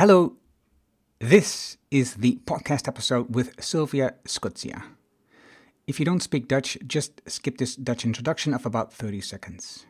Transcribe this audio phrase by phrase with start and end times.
[0.00, 0.32] Hello,
[1.18, 4.82] this is the podcast episode with Sylvia Scotia.
[5.84, 9.86] If you don't speak Dutch, just skip this Dutch introduction of about 30 seconds.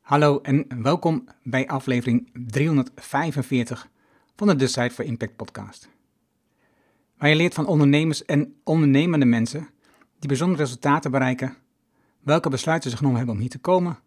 [0.00, 3.88] Hallo en welkom bij aflevering 345
[4.36, 5.88] van de Decide for Impact podcast.
[7.18, 9.68] Waar je leert van ondernemers en ondernemende mensen
[10.18, 11.56] die bijzondere resultaten bereiken,
[12.20, 13.98] welke besluiten ze genomen hebben om hier te komen,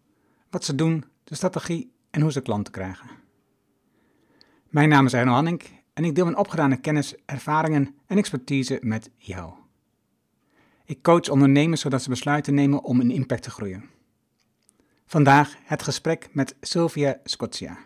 [0.50, 3.26] wat ze doen, de strategie en hoe ze klanten krijgen.
[4.70, 5.62] Mijn naam is Arno Hanning
[5.94, 9.54] en ik deel mijn opgedane kennis, ervaringen en expertise met jou.
[10.86, 13.84] Ik coach ondernemers zodat ze besluiten nemen om een impact te groeien.
[15.06, 17.78] Vandaag het gesprek met Sylvia Scotia.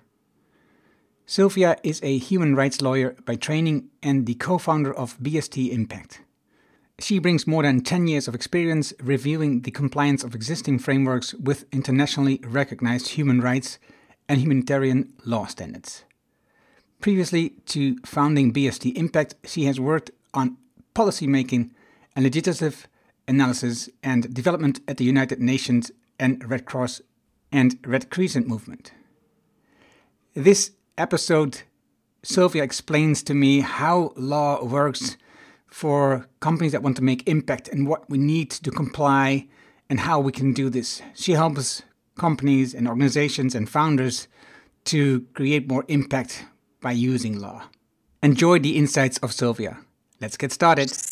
[1.26, 6.24] Sylvia is a human rights lawyer by training and the co-founder of BST Impact.
[6.98, 11.66] She brings more than 10 years of experience reviewing the compliance of existing frameworks with
[11.70, 13.80] internationally recognized human rights
[14.26, 16.06] and humanitarian law standards.
[17.02, 20.58] Previously to founding BST Impact, she has worked on
[20.94, 21.74] policy making
[22.16, 22.88] and legislative
[23.28, 27.02] analysis and development at the United Nations and Red Cross
[27.52, 28.92] and Red Crescent movement.
[30.36, 31.64] This episode,
[32.22, 35.18] Silvia explains to me how law works
[35.66, 39.48] for companies that want to make impact and what we need to comply
[39.90, 41.02] and how we can do this.
[41.16, 41.82] She helps
[42.16, 44.28] companies and organizations and founders
[44.86, 46.46] to create more impact
[46.82, 47.62] by using law.
[48.20, 49.78] Enjoy the insights of Sylvia.
[50.20, 51.10] Let's get started.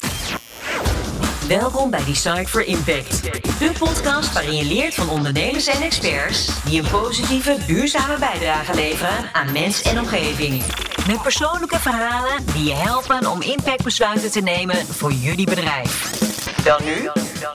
[1.47, 3.23] Welkom bij Decide for Impact,
[3.59, 9.33] de podcast waarin je leert van ondernemers en experts die een positieve, duurzame bijdrage leveren
[9.33, 10.63] aan mens en omgeving.
[11.07, 16.17] Met persoonlijke verhalen die je helpen om impactbesluiten te nemen voor jullie bedrijf.
[16.63, 17.09] Dan nu,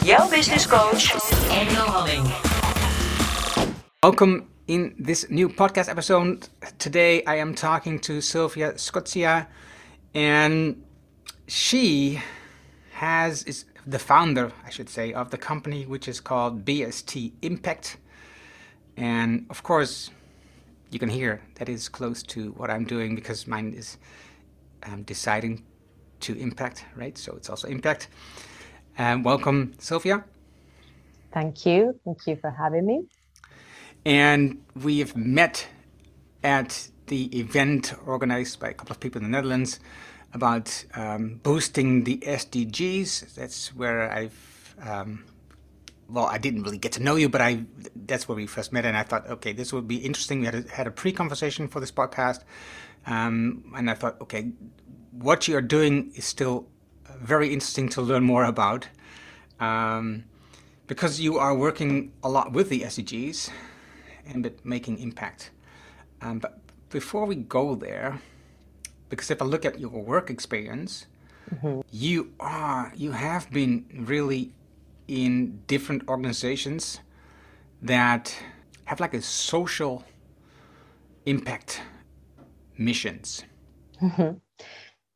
[0.04, 1.12] jouw business coach,
[1.50, 2.26] Engel Halling.
[4.00, 6.48] Welcome in this new podcast episode.
[6.78, 9.46] Today I am talking to Silvia Scozia,
[10.14, 10.82] and
[11.46, 12.20] she
[12.92, 17.98] has is the founder, I should say, of the company which is called BST Impact.
[18.96, 20.10] And of course,
[20.90, 23.98] you can hear that is close to what I'm doing because mine is
[24.84, 25.62] um, deciding
[26.20, 27.18] to impact, right?
[27.18, 28.08] So it's also impact.
[28.96, 30.24] Um, welcome, Silvia.
[31.32, 31.98] Thank you.
[32.04, 33.02] Thank you for having me.
[34.04, 35.66] And we've met
[36.42, 39.80] at the event organized by a couple of people in the Netherlands
[40.34, 43.34] about um, boosting the SDGs.
[43.34, 45.24] That's where I've, um,
[46.08, 48.84] well, I didn't really get to know you, but I that's where we first met,
[48.84, 50.40] and I thought, okay, this would be interesting.
[50.40, 52.40] We had a, had a pre-conversation for this podcast,
[53.06, 54.52] um, and I thought, okay,
[55.12, 56.66] what you are doing is still
[57.20, 58.88] very interesting to learn more about,
[59.60, 60.24] um,
[60.88, 63.50] because you are working a lot with the SDGs
[64.26, 65.50] and making impact.
[66.22, 66.58] Um, but
[66.90, 68.20] before we go there,
[69.08, 71.06] because if I look at your work experience,
[71.54, 71.80] mm-hmm.
[71.92, 74.52] you are you have been really
[75.08, 77.00] in different organizations
[77.82, 78.34] that
[78.84, 80.04] have like a social
[81.26, 81.82] impact
[82.78, 83.44] missions.
[84.02, 84.38] Mm-hmm.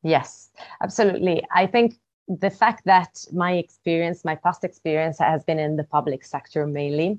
[0.02, 0.50] Yes,
[0.82, 1.42] absolutely.
[1.54, 1.94] I think
[2.28, 7.18] the fact that my experience, my past experience, has been in the public sector mainly,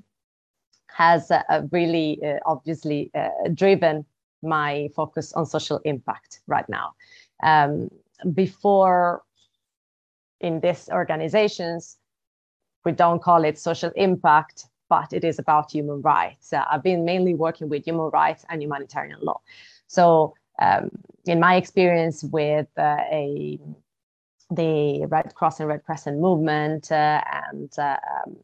[0.96, 4.04] has uh, really uh, obviously uh, driven
[4.42, 6.94] my focus on social impact right now.
[7.42, 7.90] Um,
[8.34, 9.22] before
[10.40, 11.96] in these organizations,
[12.84, 16.52] we don't call it social impact, but it is about human rights.
[16.52, 19.40] Uh, I've been mainly working with human rights and humanitarian law.
[19.86, 20.90] So, um,
[21.26, 23.58] in my experience with uh, a
[24.50, 28.36] the Red Cross and Red Crescent movement uh, and um,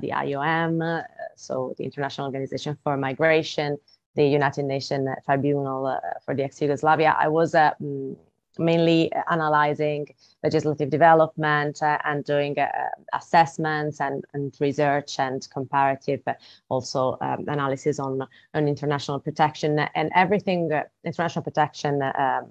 [0.00, 1.02] the IOM, uh,
[1.36, 3.78] so the International Organization for Migration,
[4.14, 8.16] the United Nations Tribunal uh, for the ex-Yugoslavia, I was uh, mm,
[8.58, 10.06] mainly analyzing
[10.42, 12.68] legislative development uh, and doing uh,
[13.12, 16.32] assessments and, and research and comparative uh,
[16.68, 19.78] also um, analysis on, on international protection.
[19.94, 20.70] And everything
[21.04, 22.46] international protection um,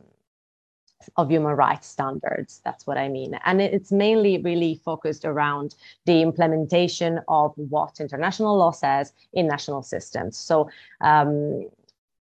[1.18, 2.62] of human rights standards.
[2.64, 3.38] That's what I mean.
[3.46, 5.76] And it's mainly really focused around
[6.06, 10.38] the implementation of what international law says in national systems.
[10.38, 10.70] So,
[11.02, 11.68] um,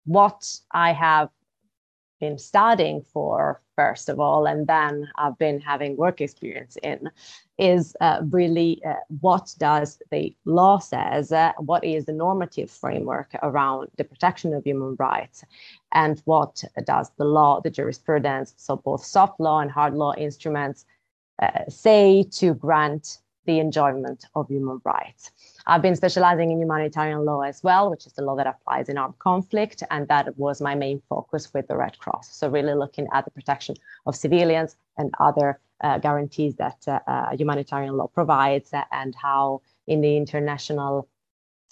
[0.07, 1.31] what I have
[2.21, 7.11] been studying for first of all and then i've been having work experience in
[7.59, 13.31] is uh, really uh, what does the law says uh, what is the normative framework
[13.43, 15.45] around the protection of human rights
[15.93, 20.85] and what does the law the jurisprudence so both soft law and hard law instruments
[21.43, 25.31] uh, say to grant the enjoyment of human rights
[25.67, 28.99] I've been specializing in humanitarian law as well, which is the law that applies in
[28.99, 29.83] armed conflict.
[29.91, 32.37] And that was my main focus with the Red Cross.
[32.37, 33.77] So, really looking at the protection
[34.07, 40.01] of civilians and other uh, guarantees that uh, uh, humanitarian law provides and how in
[40.01, 41.09] the international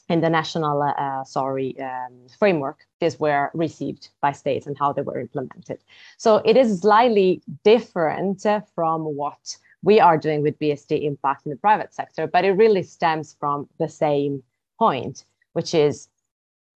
[0.08, 5.02] in the national uh, sorry um, framework these were received by states and how they
[5.02, 5.78] were implemented
[6.18, 8.44] so it is slightly different
[8.74, 12.82] from what we are doing with BST impact in the private sector, but it really
[12.82, 14.42] stems from the same
[14.78, 16.08] point, which is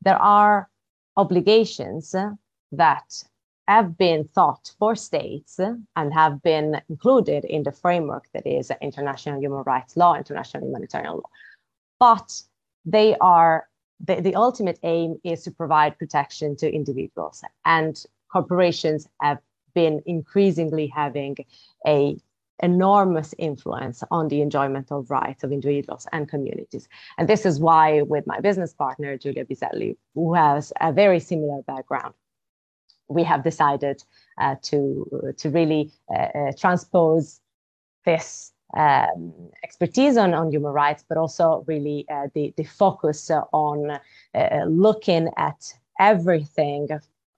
[0.02, 0.68] there are
[1.16, 2.14] obligations
[2.72, 3.22] that
[3.68, 5.58] have been thought for states
[5.96, 11.14] and have been included in the framework that is international human rights law, international humanitarian
[11.14, 11.30] law.
[11.98, 12.42] But
[12.84, 13.68] they are
[14.04, 19.38] the, the ultimate aim is to provide protection to individuals and corporations have
[19.74, 21.36] been increasingly having
[21.86, 22.18] a
[22.62, 26.88] enormous influence on the enjoyment of rights of individuals and communities.
[27.18, 31.62] And this is why, with my business partner, Giulia Biselli, who has a very similar
[31.62, 32.14] background,
[33.08, 34.02] we have decided
[34.40, 37.40] uh, to, to really uh, uh, transpose
[38.04, 39.32] this um,
[39.62, 43.98] expertise on, on human rights, but also really uh, the, the focus on
[44.34, 46.88] uh, looking at everything,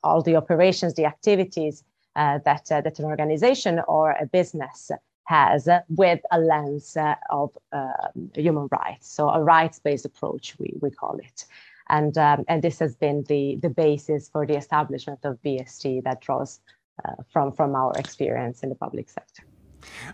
[0.03, 1.85] all the operations, the activities
[2.17, 4.91] uh, that, uh, that an organization or a business
[5.29, 6.97] has with a lens
[7.31, 9.13] of um, human rights.
[9.13, 11.45] So a rights-based approach, we, we call it.
[11.91, 16.23] And, um, and this has been the, the basis for the establishment of BST that
[16.23, 16.61] draws
[17.05, 19.43] uh, from, from our experience in the public sector.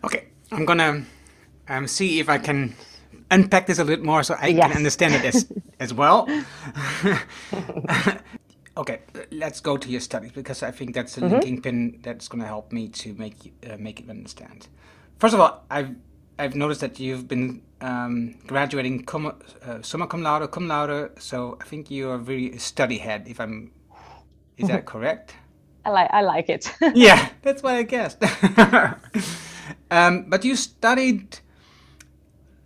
[0.03, 1.05] Okay, I'm gonna
[1.69, 2.75] um, see if I can
[3.31, 4.67] unpack this a little more so I yes.
[4.67, 6.29] can understand it as, as well.
[8.77, 8.99] okay,
[9.31, 11.35] let's go to your studies because I think that's a mm-hmm.
[11.35, 14.67] linking pin that's going to help me to make uh, make it understand.
[15.25, 15.95] First of all, I've
[16.39, 21.19] I've noticed that you've been um, graduating cum, uh, summa cum laude, cum laude.
[21.19, 23.27] So I think you are very study head.
[23.27, 23.73] If I'm,
[24.59, 25.35] is that correct?
[25.87, 26.71] I like I like it.
[26.95, 28.23] yeah, that's what I guessed.
[29.91, 31.39] um, but you studied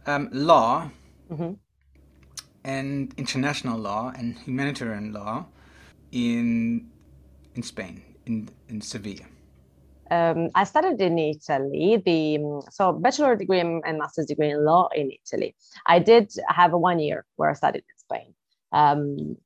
[0.06, 0.90] um, law
[1.31, 1.52] mm-hmm.
[2.64, 5.46] and international law and humanitarian law
[6.10, 6.90] in
[7.55, 9.26] in Spain in in Sevilla
[10.10, 15.10] um, I studied in Italy, the so bachelor degree and master's degree in law in
[15.10, 15.55] Italy.
[15.87, 18.34] I did have a one year where I studied in Spain.
[18.72, 19.37] Um,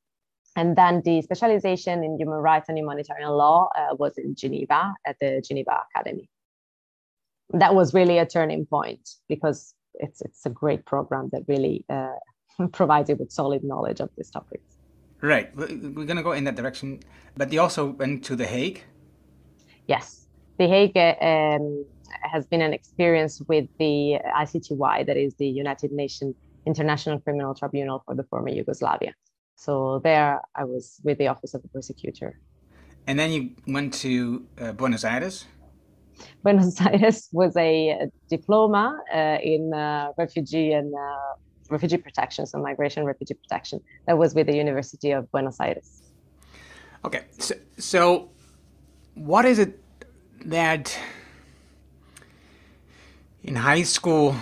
[0.55, 5.17] and then the specialization in human rights and humanitarian law uh, was in Geneva at
[5.19, 6.29] the Geneva Academy.
[7.49, 12.15] That was really a turning point because it's it's a great program that really uh,
[12.71, 14.77] provides you with solid knowledge of these topics.
[15.21, 15.67] Right, we're
[16.05, 16.99] going to go in that direction,
[17.37, 18.83] but you also went to the Hague.
[19.87, 20.22] Yes,
[20.57, 21.85] the Hague um,
[22.21, 26.35] has been an experience with the ICTY, that is the United Nations
[26.65, 29.13] International Criminal Tribunal for the former Yugoslavia.
[29.55, 32.39] So there I was with the Office of the Prosecutor.
[33.07, 35.45] And then you went to uh, Buenos Aires?
[36.43, 41.33] Buenos Aires was a diploma uh, in uh, refugee and uh,
[41.69, 43.81] refugee protection, so migration refugee protection.
[44.07, 46.01] That was with the University of Buenos Aires.
[47.03, 48.29] Okay, so, so
[49.15, 49.82] what is it
[50.45, 50.97] that
[53.43, 54.35] in high school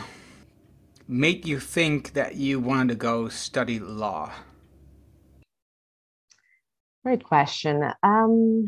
[1.08, 4.32] made you think that you wanted to go study law?
[7.04, 7.84] Great question.
[8.04, 8.66] Um,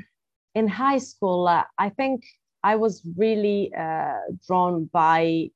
[0.56, 2.24] in high school, uh, I think
[2.64, 5.50] I was really uh, drawn by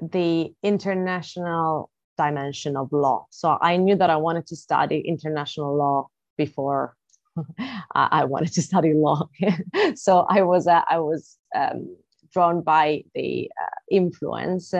[0.00, 3.26] the international dimension of law.
[3.30, 6.96] So I knew that I wanted to study international law before
[7.94, 9.28] I wanted to study law.
[9.94, 11.96] so I was uh, I was um,
[12.32, 14.74] drawn by the uh, influence,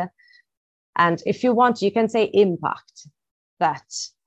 [0.98, 3.08] and if you want, you can say impact
[3.60, 3.84] that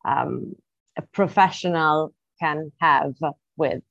[0.07, 0.55] um,
[0.97, 3.13] a professional can have
[3.57, 3.83] with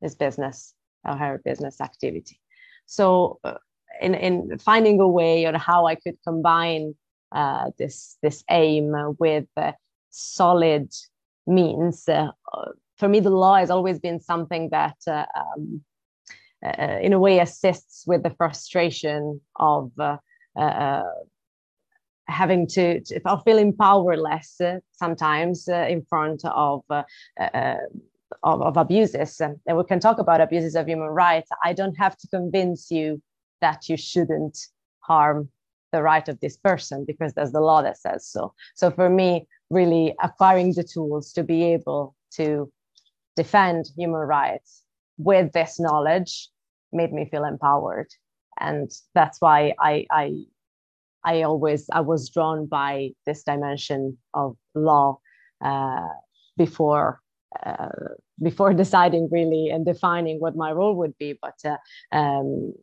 [0.00, 0.74] his business
[1.04, 2.40] or her business activity.
[2.86, 3.58] So, uh,
[4.00, 6.94] in in finding a way on how I could combine
[7.32, 9.46] uh, this this aim with
[10.10, 10.92] solid
[11.46, 12.28] means uh,
[13.02, 15.80] for me, the law has always been something that, uh, um,
[16.64, 20.18] uh, in a way, assists with the frustration of uh,
[20.56, 21.02] uh
[22.28, 29.40] having to, to, feeling powerless uh, sometimes uh, in front of, of, of abuses.
[29.40, 31.50] And we can talk about abuses of human rights.
[31.64, 33.20] I don't have to convince you
[33.60, 34.56] that you shouldn't
[35.00, 35.48] harm
[35.90, 38.54] the right of this person because there's the law that says so.
[38.76, 42.70] So for me, really acquiring the tools to be able to
[43.36, 44.82] defend human rights
[45.18, 46.48] with this knowledge
[46.92, 48.08] made me feel empowered
[48.60, 50.44] and that's why I, I
[51.24, 55.18] I always I was drawn by this dimension of law
[55.60, 56.08] uh,
[56.56, 57.20] before
[57.64, 57.88] uh,
[58.42, 61.38] before deciding really and defining what my role would be.
[61.40, 61.76] But uh,
[62.16, 62.74] um,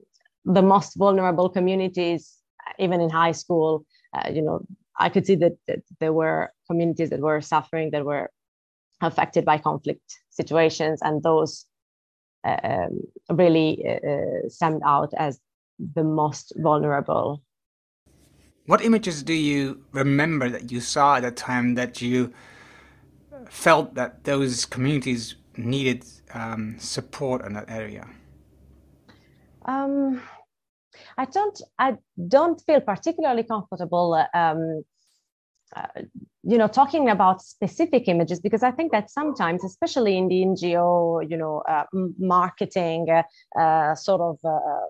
[0.46, 2.38] the most vulnerable communities,
[2.77, 4.65] even in high school, uh, you know,
[4.98, 8.32] I could see that, that, there were communities that were suffering, that were
[9.01, 11.65] affected by conflict situations, and those
[12.44, 13.01] uh, um,
[13.38, 15.39] really uh, stand out as
[15.96, 17.41] the most vulnerable.
[18.65, 22.32] What images do you remember that you saw at the time that you
[23.50, 28.08] felt that those communities needed um, support in that area?
[29.65, 30.22] Um,
[31.18, 31.62] I don't.
[31.77, 34.13] I don't feel particularly comfortable.
[34.34, 34.84] Um,
[36.43, 41.29] you know, talking about specific images because I think that sometimes, especially in the NGO,
[41.29, 41.83] you know, uh,
[42.17, 43.23] marketing uh,
[43.59, 44.88] uh sort of uh,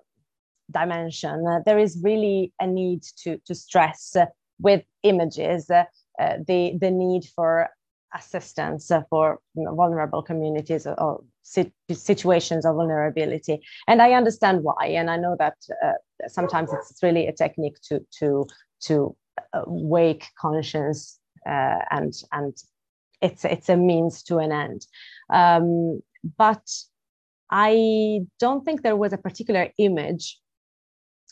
[0.71, 4.15] dimension, uh, there is really a need to to stress
[4.59, 7.69] with images the the need for
[8.15, 11.21] assistance for vulnerable communities or
[11.91, 13.62] situations of vulnerability.
[13.88, 15.55] And i understand why and i know that
[16.27, 18.48] sometimes it's really a technique to to
[18.81, 19.15] to
[19.67, 22.53] wake conscience uh, and and
[23.22, 24.86] it's it's a means to an end.
[25.31, 26.01] Um,
[26.38, 26.65] but
[27.51, 30.39] i don't think there was a particular image.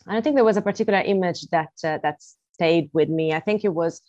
[0.07, 2.21] I don't think there was a particular image that uh, that
[2.53, 3.33] stayed with me.
[3.33, 4.01] I think it was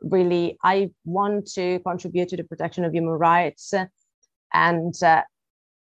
[0.00, 3.72] really i want to contribute to the protection of human rights
[4.52, 5.22] and uh,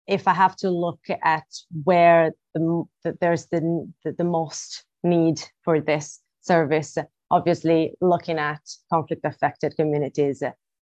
[0.07, 1.45] if i have to look at
[1.83, 6.97] where the, the there's the, the, the most need for this service
[7.31, 8.61] obviously looking at
[8.91, 10.43] conflict affected communities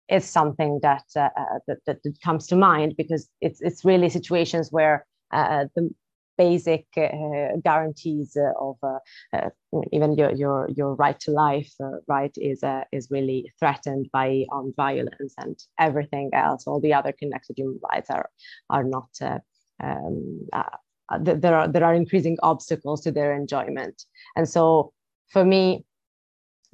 [0.09, 4.71] is something that, uh, uh, that, that comes to mind because it's it's really situations
[4.71, 5.89] where uh, the
[6.37, 8.99] basic uh, guarantees of uh,
[9.33, 9.49] uh,
[9.93, 11.71] even your, your, your right to life
[12.07, 12.61] right is,
[12.91, 18.09] is really threatened by armed violence and everything else, all the other connected human rights
[18.09, 18.29] are,
[18.69, 19.09] are not,
[19.81, 20.47] um,
[21.21, 24.03] there, are, there are increasing obstacles to their enjoyment.
[24.35, 24.91] And so
[25.29, 25.85] for me,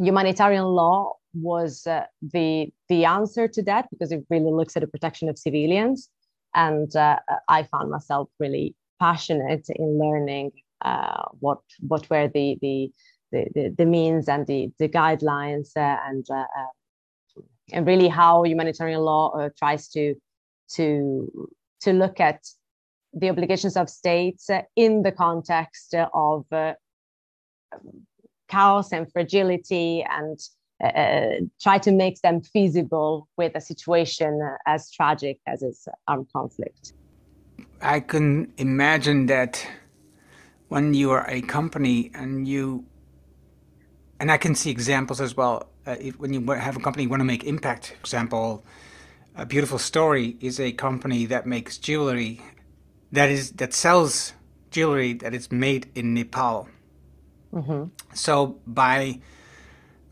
[0.02, 4.88] humanitarian law was uh, the the answer to that because it really looks at the
[4.88, 6.10] protection of civilians.
[6.54, 7.18] And uh,
[7.48, 12.92] i found myself really passionate in learning uh, what what were the the
[13.32, 17.42] the, the, means and the, the guidelines uh, and uh, uh,
[17.72, 20.16] and really how humanitarian law tries to
[20.76, 22.42] to to look at
[23.14, 26.46] the obligations of states in the context of
[28.52, 30.40] chaos and fragility and
[30.84, 34.32] uh, try to make them feasible with a situation
[34.66, 36.94] as tragic as is armed conflict.
[37.82, 39.66] I can imagine that
[40.68, 42.86] when you are a company and you,
[44.20, 45.68] and I can see examples as well.
[45.86, 48.64] Uh, if, when you have a company you want to make impact, for example,
[49.36, 52.42] a beautiful story is a company that makes jewelry
[53.12, 54.34] that is that sells
[54.72, 56.68] jewelry that is made in Nepal.
[57.54, 57.86] Mm-hmm.
[58.14, 59.20] So by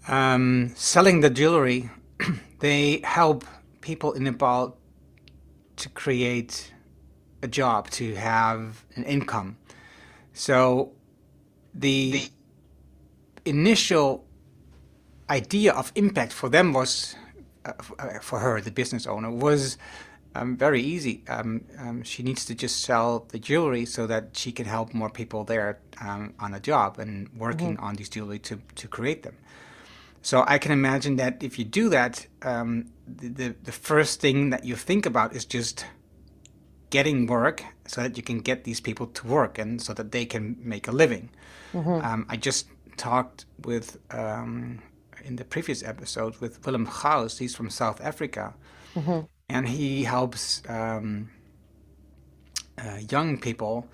[0.08, 1.90] um, selling the jewelry,
[2.60, 3.46] they help
[3.82, 4.78] people in Nepal
[5.78, 6.74] to create
[7.42, 9.58] a job, to have an income.
[10.34, 10.92] So
[11.74, 12.30] the
[13.46, 14.26] initial
[15.30, 17.16] idea of impact for them was,
[17.66, 19.78] uh, uh, for her, the business owner, was
[20.40, 21.24] um, very easy.
[21.28, 25.10] Um, um, she needs to just sell the jewelry so that she can help more
[25.10, 27.84] people there um, on a job and working mm-hmm.
[27.84, 29.36] on these jewelry to, to create them.
[30.22, 34.50] So I can imagine that if you do that, um, the, the, the first thing
[34.50, 35.86] that you think about is just
[36.90, 40.26] getting work so that you can get these people to work and so that they
[40.26, 41.30] can make a living.
[41.74, 42.06] Mm-hmm.
[42.06, 42.68] Um, I just
[42.98, 44.82] talked with um,
[45.24, 47.38] in the previous episode with Willem Gauss.
[47.38, 48.54] He's from South Africa,
[48.96, 49.22] mm-hmm.
[49.50, 51.30] And he helps um,
[52.78, 53.88] uh, young people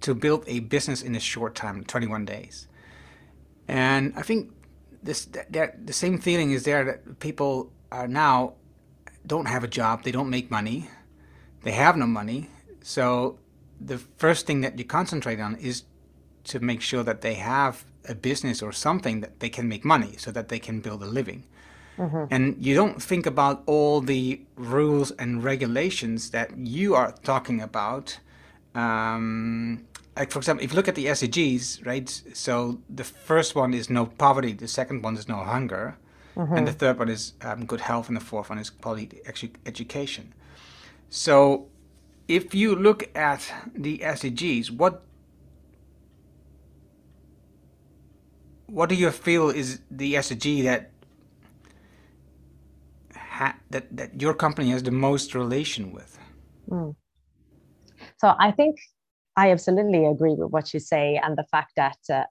[0.00, 2.66] to build a business in a short time, 21 days.
[3.68, 4.52] And I think
[5.02, 8.54] this that, the same feeling is there that people are now
[9.26, 10.88] don't have a job, they don't make money,
[11.62, 12.48] they have no money.
[12.82, 13.38] So
[13.80, 15.82] the first thing that you concentrate on is
[16.44, 20.14] to make sure that they have a business or something that they can make money
[20.16, 21.44] so that they can build a living.
[21.98, 22.24] Mm-hmm.
[22.30, 28.18] And you don't think about all the rules and regulations that you are talking about.
[28.74, 29.86] Um,
[30.16, 32.08] like, for example, if you look at the SDGs, right?
[32.34, 35.96] So the first one is no poverty, the second one is no hunger,
[36.36, 36.54] mm-hmm.
[36.54, 39.20] and the third one is um, good health, and the fourth one is quality
[39.64, 40.34] education.
[41.08, 41.68] So
[42.28, 45.02] if you look at the SDGs, what
[48.66, 50.90] what do you feel is the SDG that
[53.40, 56.18] ha- that that your company has the most relation with?
[56.68, 56.94] Mm.
[58.20, 58.74] So I think
[59.36, 62.24] I absolutely agree with what you say, and the fact that uh,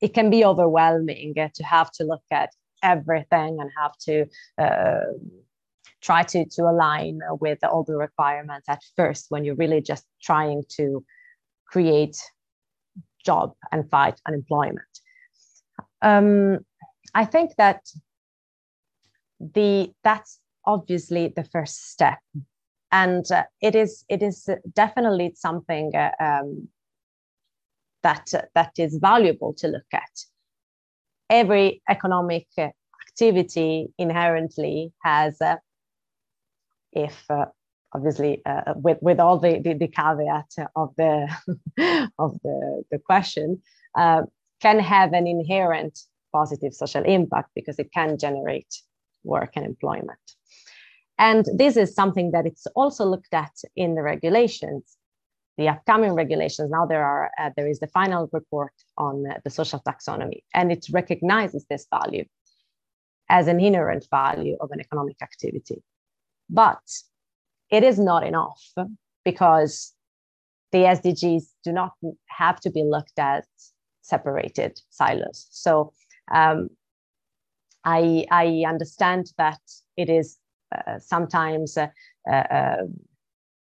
[0.00, 2.50] it can be overwhelming to have to look at
[2.82, 4.26] everything and have to
[4.58, 5.12] uh,
[6.02, 10.62] try to to align with all the requirements at first when you're really just trying
[10.76, 11.04] to
[11.66, 12.16] create
[13.24, 14.94] job and fight unemployment.
[16.02, 16.58] Um,
[17.14, 17.80] I think that
[19.40, 22.18] the that's obviously the first step.
[22.92, 26.68] And uh, it is it is definitely something uh, um,
[28.02, 30.24] that uh, that is valuable to look at.
[31.30, 35.40] Every economic activity inherently has
[36.94, 37.46] if uh,
[37.92, 41.28] obviously uh, with with all the, the, the caveat of the
[42.18, 43.60] of the the question
[43.96, 44.22] uh,
[44.60, 45.98] can have an inherent
[46.32, 48.82] positive social impact because it can generate
[49.24, 50.18] work and employment.
[51.18, 54.96] And this is something that it's also looked at in the regulations,
[55.56, 56.70] the upcoming regulations.
[56.70, 60.72] Now there are uh, there is the final report on uh, the social taxonomy, and
[60.72, 62.24] it recognizes this value
[63.28, 65.82] as an inherent value of an economic activity.
[66.50, 66.82] But
[67.70, 68.62] it is not enough
[69.24, 69.92] because
[70.72, 71.92] the SDGs do not
[72.26, 73.46] have to be looked at
[74.02, 75.46] separated silos.
[75.50, 75.92] So
[76.32, 76.68] um,
[77.84, 79.60] I, I understand that
[79.96, 80.38] it is
[80.74, 81.88] uh, sometimes uh,
[82.30, 82.84] uh,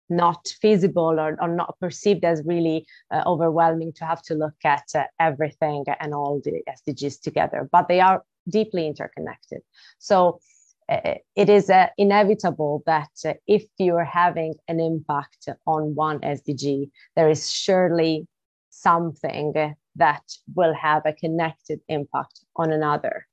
[0.09, 4.85] not feasible or, or, not perceived as really uh, overwhelming to have to look at
[4.95, 9.61] uh, everything and all the SDGs together, but they are deeply interconnected.
[9.99, 10.41] So
[10.89, 13.11] uh, it is inevitable that
[13.47, 18.27] if you're having an impact on one SDG, there is surely
[18.71, 20.23] something that
[20.55, 23.27] will have a connected impact on another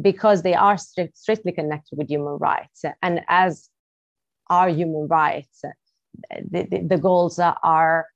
[0.00, 2.84] because they are strict, strictly connected with human rights.
[3.02, 3.68] And as
[4.48, 5.62] are human rights,
[6.50, 8.06] the, the, the goals are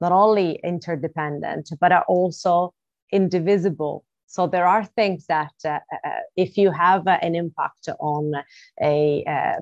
[0.00, 2.74] not only interdependent, but are also
[3.12, 4.04] indivisible.
[4.26, 8.32] So there are things that uh, uh, if you have uh, an impact on
[8.82, 9.60] a uh,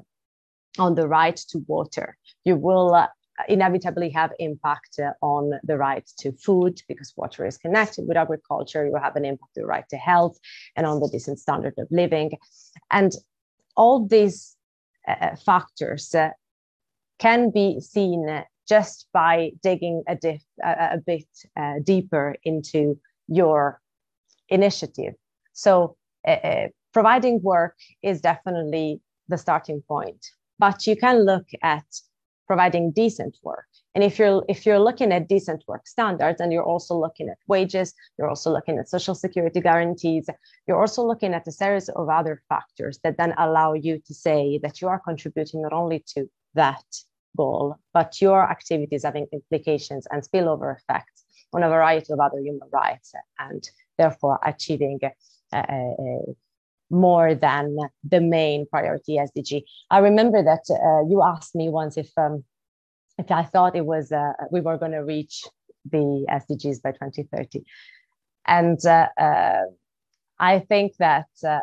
[0.78, 3.08] on the right to water, you will uh,
[3.48, 8.86] inevitably have impact uh, on the right to food because water is connected with agriculture.
[8.86, 10.38] You have an impact on the right to health
[10.76, 12.32] and on the decent standard of living.
[12.90, 13.12] And
[13.76, 14.56] all these
[15.08, 16.30] uh, uh factors uh,
[17.18, 21.26] can be seen just by digging a, diff, a, a bit
[21.56, 23.80] uh, deeper into your
[24.48, 25.14] initiative.
[25.52, 30.24] So, uh, providing work is definitely the starting point,
[30.58, 31.84] but you can look at
[32.50, 33.68] providing decent work.
[33.94, 37.38] And if you're if you're looking at decent work standards and you're also looking at
[37.54, 40.26] wages, you're also looking at social security guarantees,
[40.66, 44.58] you're also looking at a series of other factors that then allow you to say
[44.64, 46.20] that you are contributing not only to
[46.54, 46.88] that
[47.36, 51.18] goal, but your activities having implications and spillover effects
[51.54, 53.62] on a variety of other human rights and
[53.96, 56.32] therefore achieving uh, uh, uh,
[56.90, 59.62] more than the main priority SDG.
[59.90, 62.44] I remember that uh, you asked me once if um,
[63.18, 65.44] if I thought it was uh, we were going to reach
[65.90, 67.64] the SDGs by 2030,
[68.46, 69.62] and uh, uh,
[70.38, 71.60] I think that uh, uh,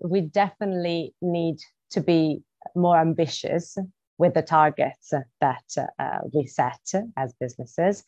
[0.00, 1.58] we definitely need
[1.90, 2.42] to be
[2.74, 3.76] more ambitious
[4.18, 5.88] with the targets that
[6.32, 8.04] we set as businesses.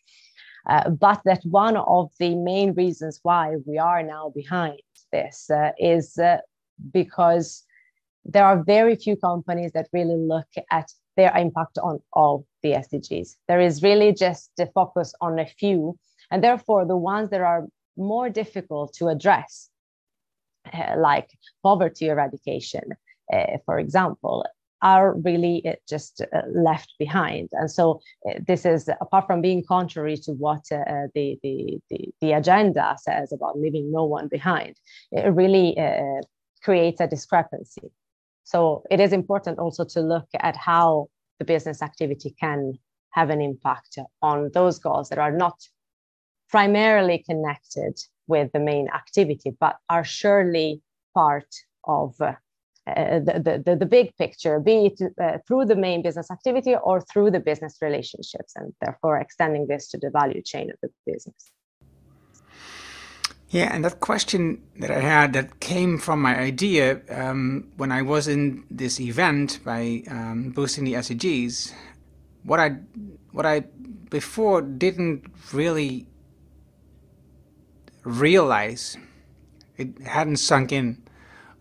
[0.66, 4.80] But that one of the main reasons why we are now behind
[5.14, 6.38] this uh, is uh,
[6.92, 7.64] because
[8.24, 13.36] there are very few companies that really look at their impact on all the SDGs.
[13.48, 15.96] There is really just the focus on a few,
[16.30, 17.62] and therefore the ones that are
[17.96, 19.70] more difficult to address,
[20.72, 21.28] uh, like
[21.62, 22.86] poverty eradication,
[23.32, 24.44] uh, for example,
[24.84, 27.48] are really uh, just uh, left behind.
[27.52, 31.38] And so uh, this is apart from being contrary to what the, the,
[31.90, 34.76] the, the, agenda says about leaving no one behind,
[35.10, 35.76] it really
[36.62, 37.90] creates a discrepancy.
[38.44, 42.78] So it is important also to look at how the business activity can
[43.10, 45.56] have an impact on those goals that are not
[46.50, 50.82] primarily connected with the main activity, but are surely
[51.14, 51.48] part
[51.86, 52.14] of
[52.86, 57.00] uh, the, the, the big picture, be it uh, through the main business activity or
[57.00, 61.50] through the business relationships, and therefore extending this to the value chain of the business.
[63.48, 68.02] Yeah, and that question that I had that came from my idea um, when I
[68.02, 71.72] was in this event by um, boosting the SDGs.
[72.42, 72.70] What I
[73.30, 73.60] what I
[74.10, 76.06] before didn't really
[78.02, 78.98] realize,
[79.76, 81.02] it hadn't sunk in,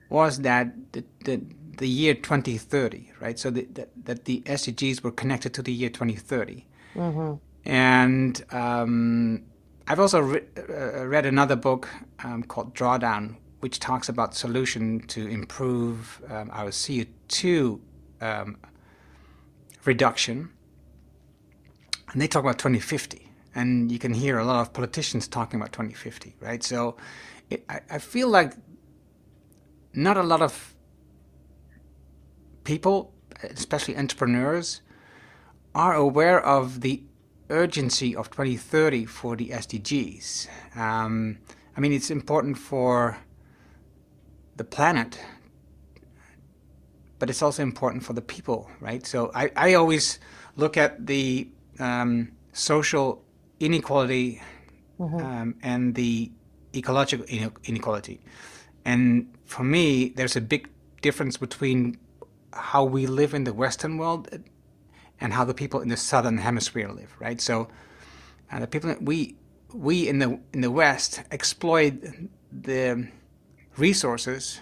[0.10, 1.42] was that the, the,
[1.78, 3.38] the year 2030, right?
[3.40, 6.66] So the, the, that the SDGs were connected to the year 2030.
[6.96, 7.34] Mm-hmm.
[7.66, 9.44] And um,
[9.88, 11.90] I've also re- uh, read another book
[12.24, 17.80] um, called Drawdown, which talks about solution to improve um, our CO2
[18.22, 18.58] um,
[19.86, 20.50] reduction.
[22.12, 23.30] And they talk about 2050.
[23.56, 26.64] And you can hear a lot of politicians talking about 2050, right?
[26.64, 26.98] So
[27.50, 28.54] it, I, I feel like
[29.94, 30.76] not a lot of
[32.64, 34.82] people, especially entrepreneurs,
[35.76, 37.04] are aware of the
[37.50, 40.48] urgency of 2030 for the SDGs.
[40.76, 41.38] Um,
[41.76, 43.18] I mean, it's important for
[44.56, 45.20] the planet,
[47.20, 49.06] but it's also important for the people, right?
[49.06, 50.20] So I, I always
[50.56, 53.24] look at the um, social
[53.60, 54.42] inequality
[55.00, 55.18] mm-hmm.
[55.18, 56.32] um, and the
[56.76, 57.26] ecological
[57.64, 58.22] inequality.
[58.86, 60.70] And for me, there's a big
[61.02, 61.98] difference between
[62.54, 64.28] how we live in the Western world
[65.20, 67.40] and how the people in the southern hemisphere live, right?
[67.42, 67.68] So
[68.52, 69.36] uh, the people we
[69.74, 71.94] we in the in the West exploit
[72.52, 73.08] the
[73.78, 74.60] resources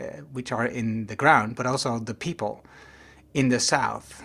[0.00, 2.64] uh, which are in the ground, but also the people
[3.34, 4.22] in the south,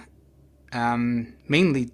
[0.71, 1.91] um, mainly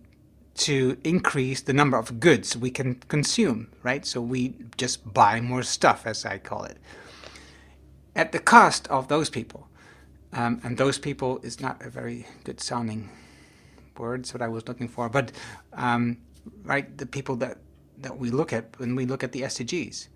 [0.55, 4.05] to increase the number of goods we can consume, right?
[4.05, 6.77] So we just buy more stuff, as I call it,
[8.19, 9.69] at the cost of those people.
[10.33, 13.09] Um, and those people is not a very good sounding
[13.97, 15.31] words what I was looking for, but
[15.73, 16.17] um,
[16.63, 17.57] right, the people that
[17.97, 20.07] that we look at when we look at the SDGs.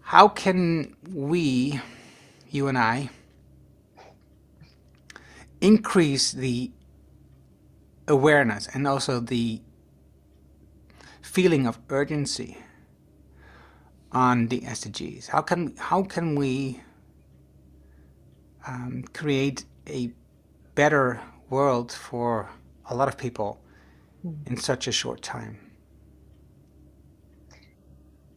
[0.00, 1.80] How can we,
[2.50, 3.10] you and I,
[5.60, 6.70] increase the
[8.06, 9.60] awareness and also the
[11.22, 12.58] feeling of urgency
[14.16, 15.28] on the SDGs?
[15.28, 16.80] How can how can we
[18.66, 20.10] um, create a
[20.74, 22.48] better world for
[22.88, 23.60] a lot of people
[24.24, 24.34] mm.
[24.48, 25.58] in such a short time?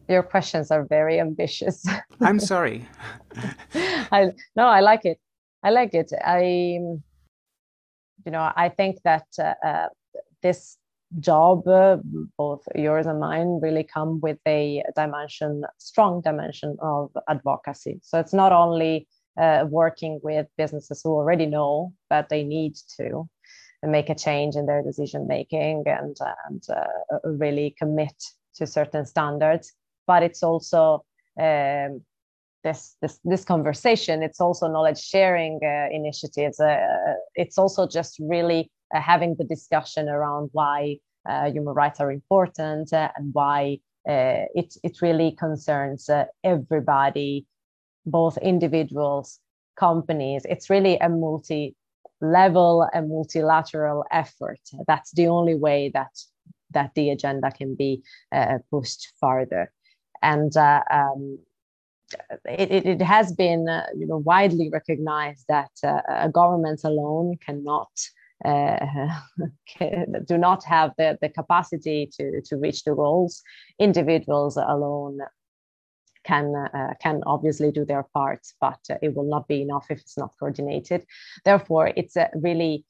[0.06, 1.86] Your questions are very ambitious.
[2.20, 2.86] I'm sorry.
[4.12, 5.18] I no, I like it.
[5.62, 6.12] I like it.
[6.38, 6.42] I,
[8.24, 9.88] you know, I think that uh, uh,
[10.42, 10.76] this
[11.18, 11.98] job, uh,
[12.38, 17.98] both yours and mine, really come with a dimension, strong dimension of advocacy.
[18.02, 19.08] So it's not only
[19.40, 23.28] uh, working with businesses who already know that they need to
[23.82, 26.16] make a change in their decision making and,
[26.48, 28.14] and uh, really commit
[28.54, 29.72] to certain standards.
[30.06, 31.04] But it's also
[31.40, 32.02] um,
[32.62, 34.22] this, this this conversation.
[34.22, 36.60] It's also knowledge sharing uh, initiatives.
[36.60, 40.96] Uh, it's also just really uh, having the discussion around why
[41.28, 46.08] uh, human rights are important and why it it really concerns
[46.42, 47.46] everybody
[48.06, 49.38] both individuals,
[49.76, 50.42] companies.
[50.44, 51.76] It's really a multi
[52.20, 54.60] level and multilateral effort.
[54.86, 56.12] That's the only way that
[56.72, 59.72] that the agenda can be uh, pushed farther.
[60.22, 61.38] And uh, um,
[62.44, 67.90] it, it, has been uh, you know widely recognized that uh, a government alone cannot
[67.96, 68.19] uh,
[70.26, 73.42] do not have the, the capacity to, to reach the goals.
[73.78, 75.18] Individuals alone
[76.24, 80.00] can uh, can obviously do their part, but uh, it will not be enough if
[80.00, 81.04] it's not coordinated.
[81.44, 82.84] Therefore, it's a really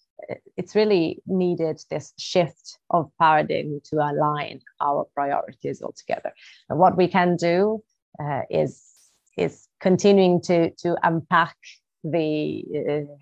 [0.56, 6.32] it's really needed this shift of paradigm to align our priorities altogether.
[6.68, 7.82] And what we can do
[8.22, 8.82] uh, is
[9.36, 11.56] is continuing to to unpack
[12.04, 13.14] the uh,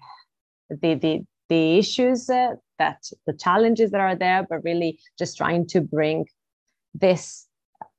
[0.70, 5.66] the the the issues uh, that the challenges that are there, but really just trying
[5.68, 6.26] to bring
[6.94, 7.46] this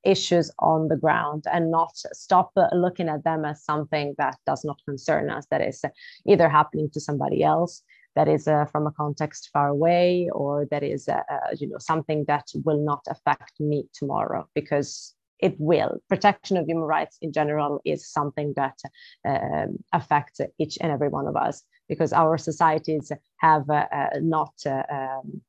[0.03, 4.79] issues on the ground and not stop looking at them as something that does not
[4.85, 5.83] concern us that is
[6.25, 7.83] either happening to somebody else
[8.15, 11.77] that is uh, from a context far away or that is uh, uh, you know
[11.79, 17.31] something that will not affect me tomorrow because it will protection of human rights in
[17.31, 18.77] general is something that
[19.27, 24.53] um, affects each and every one of us because our societies have uh, uh, not
[24.65, 25.41] uh, um,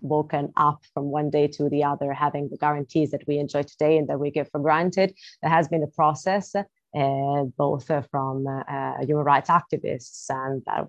[0.00, 3.96] woken up from one day to the other, having the guarantees that we enjoy today
[3.96, 5.14] and that we give for granted.
[5.42, 6.54] There has been a process.
[6.96, 10.84] Uh, both uh, from uh, uh human rights activists and uh,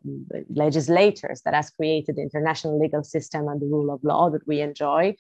[0.54, 4.62] legislators that has created the international legal system and the rule of law that we
[4.62, 5.16] enjoy.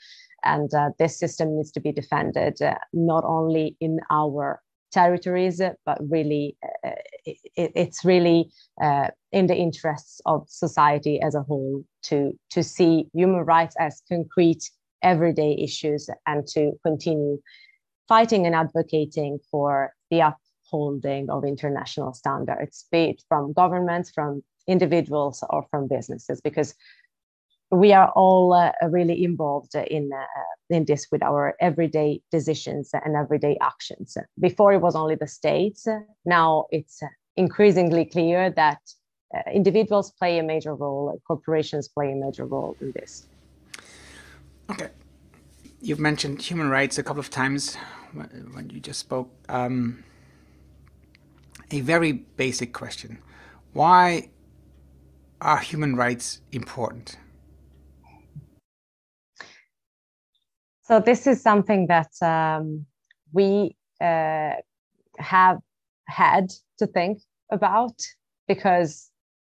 [0.45, 2.59] And uh, this system needs to be defended
[2.93, 6.55] not only in our territories, but really,
[6.85, 6.91] uh,
[7.25, 8.49] it, it's really
[8.81, 14.01] uh, in the interests of society as a whole to, to see human rights as
[14.07, 14.63] concrete
[15.03, 17.37] everyday issues and to continue
[18.07, 25.43] fighting and advocating for the upholding of international standards, be it from governments, from individuals,
[25.49, 26.73] or from businesses, because
[27.71, 30.25] we are all uh, really involved in uh,
[30.69, 34.17] in this with our everyday decisions and everyday actions.
[34.39, 35.87] Before it was only the states.
[36.25, 37.01] Now it's
[37.35, 38.79] increasingly clear that
[39.35, 43.27] uh, individuals play a major role, corporations play a major role in this.
[44.69, 44.89] Okay,
[45.81, 47.75] you've mentioned human rights a couple of times
[48.13, 49.29] when you just spoke.
[49.49, 50.03] Um,
[51.71, 53.19] a very basic question:
[53.73, 54.29] Why
[55.41, 57.17] are human rights important?
[60.85, 62.85] So this is something that um,
[63.33, 64.53] we uh,
[65.17, 65.57] have
[66.07, 67.21] had to think
[67.51, 67.99] about
[68.47, 69.09] because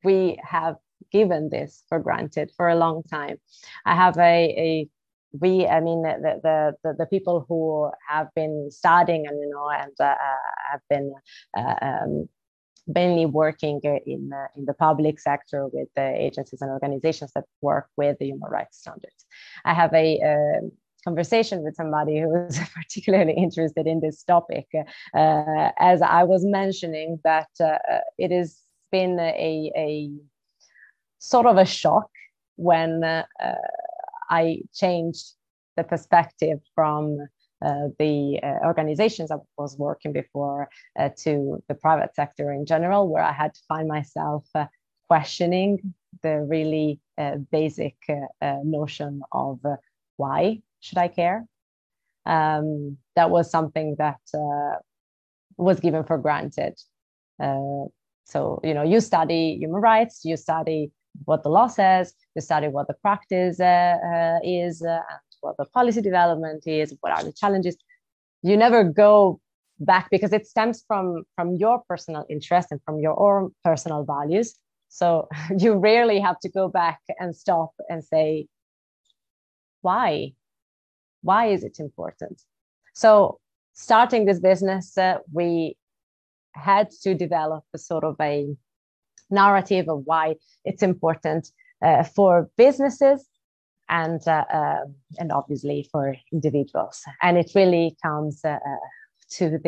[0.05, 0.77] we have
[1.11, 3.39] given this for granted for a long time.
[3.85, 4.89] I have a, a
[5.33, 9.69] we, I mean, the, the, the, the, people who have been studying and, you know,
[9.69, 10.15] and uh,
[10.71, 11.13] have been
[11.57, 12.29] uh, um,
[12.87, 17.89] mainly working in, uh, in the public sector with the agencies and organizations that work
[17.97, 19.27] with the human rights standards.
[19.65, 20.71] I have a, um,
[21.07, 24.67] conversation with somebody who was particularly interested in this topic,
[25.15, 27.79] uh, as I was mentioning that uh,
[28.19, 28.59] it has
[28.91, 30.11] been a, a
[31.19, 32.11] sort of a shock
[32.57, 33.25] when uh,
[34.31, 35.25] I changed
[35.77, 37.19] the perspective from
[37.65, 43.09] uh, the uh, organizations I was working before uh, to the private sector in general,
[43.09, 44.45] where I had to find myself
[45.09, 47.01] questioning the really
[47.51, 47.97] basic
[48.65, 49.61] notion of
[50.17, 51.47] why should I care?
[52.25, 54.79] Um, that was something that uh,
[55.57, 56.75] was given for granted.
[57.41, 57.85] Uh,
[58.25, 60.91] so, you know, you study human rights, you study
[61.25, 65.57] what the law says, you study what the practice uh, uh is, uh, and what
[65.57, 67.77] the policy development is, what are the challenges.
[68.43, 69.41] You never go
[69.79, 74.59] back because it stems from from your personal interest and from your own personal values.
[74.89, 78.47] So you rarely have to go back and stop and say,
[79.83, 80.33] why?
[81.27, 82.41] Why is it important?
[82.95, 83.41] So,
[83.75, 85.77] starting this business, uh, we
[86.55, 88.47] had to develop a sort of a
[89.29, 91.51] narrative of why it's important
[91.83, 93.27] uh, for businesses
[93.89, 94.85] and uh, uh
[95.19, 97.03] and obviously for individuals.
[97.23, 98.87] And it really comes uh, uh,
[99.37, 99.59] to the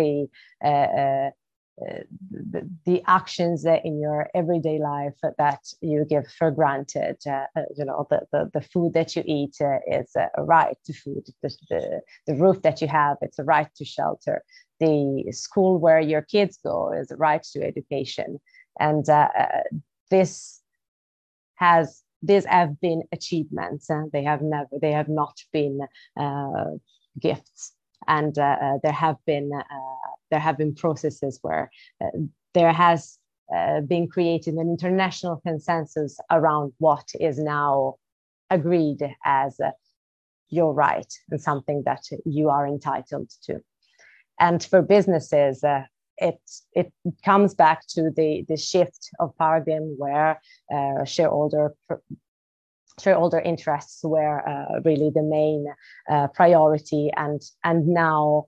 [1.80, 7.16] the, the, actions in your everyday life that you give for granted.
[7.26, 10.76] Uh, uh, you know, the, the, the, food that you eat uh, is a right
[10.84, 11.24] to food.
[11.42, 14.42] The, the, the roof that you have, it's a right to shelter.
[14.80, 18.38] The school where your kids go is a right to education.
[18.78, 19.62] And uh, uh,
[20.10, 20.62] this
[21.56, 23.88] has these have been achievements.
[23.88, 25.80] and they have never, they have not been
[27.20, 27.74] gifts
[28.06, 29.62] and uh, uh, there have been uh,
[30.30, 31.70] there have been processes where
[32.54, 33.18] there has
[33.86, 37.94] been created an international consensus around what is now
[38.50, 39.58] agreed as
[40.50, 43.60] your right and something that you are entitled to.
[44.40, 45.82] And for businesses, uh,
[46.18, 46.40] it
[46.74, 46.92] it
[47.24, 50.40] comes back to the the shift of paradigm where
[50.72, 51.74] uh, shareholder
[53.00, 55.66] shareholder interests were uh, really the main
[56.10, 58.46] uh, priority and and now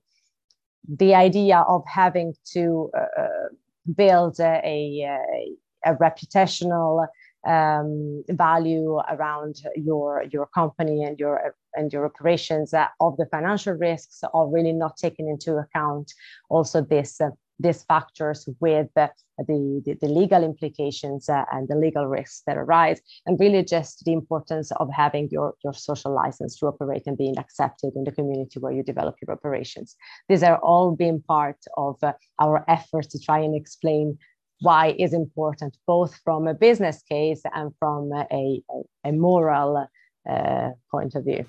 [0.88, 3.48] the idea of having to uh, uh
[3.94, 7.06] build a, a, a reputational
[7.46, 13.72] um, value around your your company and your and your operations uh, of the financial
[13.72, 16.12] risks are really not taken into account
[16.50, 22.06] also this uh, these factors with the, the, the legal implications uh, and the legal
[22.06, 26.66] risks that arise, and really just the importance of having your, your social license to
[26.66, 29.96] operate and being accepted in the community where you develop your operations.
[30.28, 34.18] These are all being part of uh, our efforts to try and explain
[34.60, 38.62] why is important, both from a business case and from a,
[39.06, 39.86] a, moral
[40.28, 41.44] uh, point of view.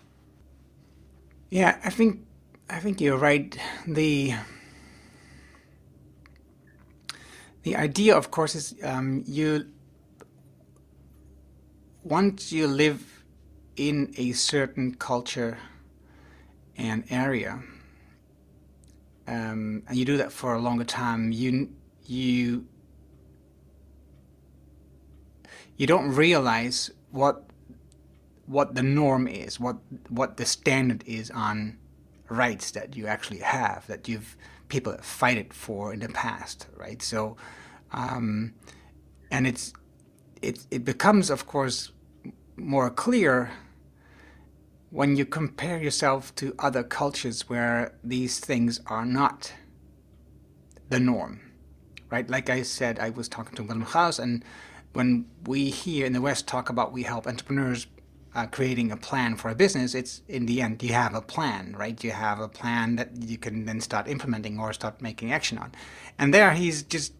[1.50, 2.21] Yeah, I think
[2.69, 3.58] I think you're right.
[3.86, 4.34] The
[7.63, 9.67] the idea, of course, is um, you
[12.04, 13.24] once you live
[13.76, 15.58] in a certain culture
[16.76, 17.62] and area,
[19.28, 21.69] um, and you do that for a longer time, you
[22.06, 22.65] you
[25.78, 27.45] you don't realize what
[28.47, 29.78] what the norm is, what
[30.10, 31.78] what the standard is on
[32.30, 34.36] rights that you actually have, that you've
[34.72, 37.02] people have it for in the past, right?
[37.02, 37.38] So,
[37.92, 38.54] um,
[39.30, 39.74] and it's
[40.42, 41.92] it it becomes, of course,
[42.56, 43.52] more clear
[44.90, 49.54] when you compare yourself to other cultures where these things are not
[50.90, 51.40] the norm,
[52.10, 52.30] right?
[52.30, 54.44] Like I said, I was talking to Willem Gaus, and
[54.94, 57.88] when we here in the West talk about we help entrepreneurs
[58.34, 61.76] uh, creating a plan for a business, it's in the end you have a plan,
[61.78, 62.02] right?
[62.04, 65.72] You have a plan that you can then start implementing or start making action on.
[66.17, 67.13] And there he's just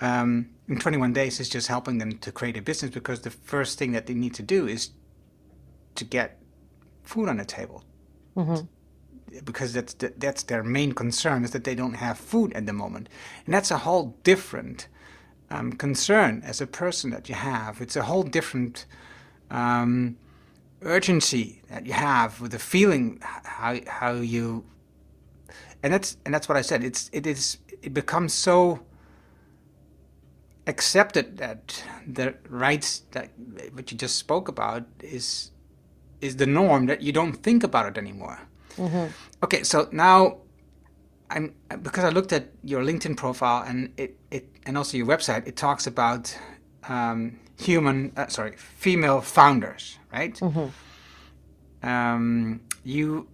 [0.00, 3.78] um, in 21 days is just helping them to create a business because the first
[3.78, 4.90] thing that they need to do is
[5.96, 6.40] to get
[7.02, 7.84] food on the table.
[8.36, 8.64] Mm-hmm.
[9.44, 12.72] Because that's the, that's their main concern is that they don't have food at the
[12.72, 13.08] moment,
[13.44, 14.88] and that's a whole different
[15.50, 17.80] um, concern as a person that you have.
[17.80, 18.86] It's a whole different
[19.50, 20.16] um,
[20.82, 24.64] urgency that you have with the feeling how how you
[25.82, 26.84] and that's and that's what I said.
[26.84, 28.80] It's it is it becomes so
[30.66, 33.30] accepted that the rights that
[33.72, 35.50] what you just spoke about is
[36.20, 38.38] is the norm that you don't think about it anymore.
[38.76, 39.06] Mm-hmm.
[39.42, 40.38] Okay, so now
[41.30, 45.46] I'm because I looked at your LinkedIn profile and it, it and also your website.
[45.46, 46.36] It talks about
[46.88, 50.34] um, human, uh, sorry, female founders, right?
[50.34, 51.88] Mm-hmm.
[51.88, 53.28] Um, you,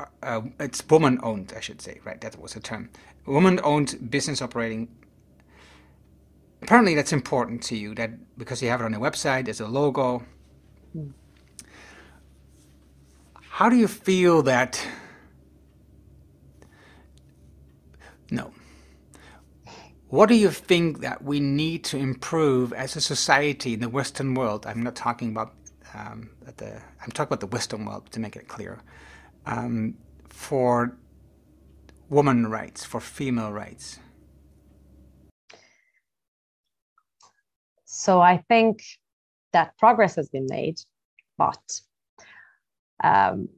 [0.00, 2.20] uh, uh it's woman-owned, I should say, right?
[2.20, 2.90] That was the term.
[3.26, 4.88] Woman-owned business operating.
[6.62, 7.94] Apparently, that's important to you.
[7.94, 10.22] That because you have it on your website, there's a logo.
[10.96, 11.12] Mm.
[13.58, 14.84] How do you feel that?
[18.30, 18.52] No.
[20.16, 24.32] What do you think that we need to improve as a society in the Western
[24.32, 24.64] world?
[24.64, 25.52] I'm not talking about
[25.92, 26.80] um, the.
[27.02, 28.80] I'm talking about the Western world to make it clear.
[29.44, 29.98] Um,
[30.30, 30.96] for
[32.08, 33.98] woman rights, for female rights.
[37.84, 38.82] So I think
[39.52, 40.78] that progress has been made,
[41.36, 41.66] but
[43.04, 43.50] um,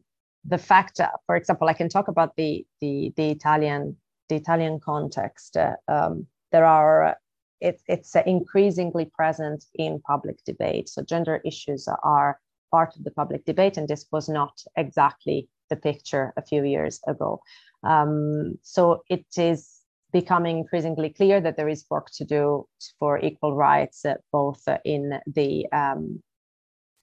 [0.44, 3.96] the fact, for example, I can talk about the the, the Italian
[4.28, 5.56] the Italian context.
[5.56, 7.16] Uh, um, there are
[7.60, 10.88] it, it's uh, increasingly present in public debate.
[10.88, 12.38] So gender issues are
[12.70, 17.00] part of the public debate, and this was not exactly the picture a few years
[17.06, 17.40] ago.
[17.82, 19.80] Um, so it is
[20.12, 22.66] becoming increasingly clear that there is work to do
[22.98, 26.22] for equal rights, uh, both in the um,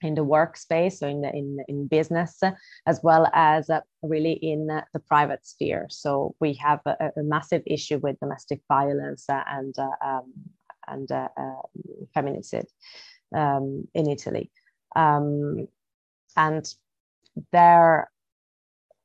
[0.02, 2.40] in the workspace, so in, in, in business,
[2.86, 5.86] as well as uh, really in the private sphere.
[5.88, 10.32] So we have a, a massive issue with domestic violence and, uh, um,
[10.86, 11.28] and uh,
[12.14, 12.66] feminicide
[13.34, 14.50] um, in Italy.
[14.94, 15.66] Um,
[16.36, 16.66] and
[17.52, 18.10] there,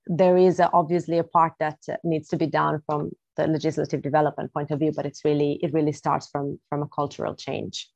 [0.07, 4.71] there is obviously a part that needs to be done from the legislative development point
[4.71, 7.89] of view, but it's really, it really starts from, from a cultural change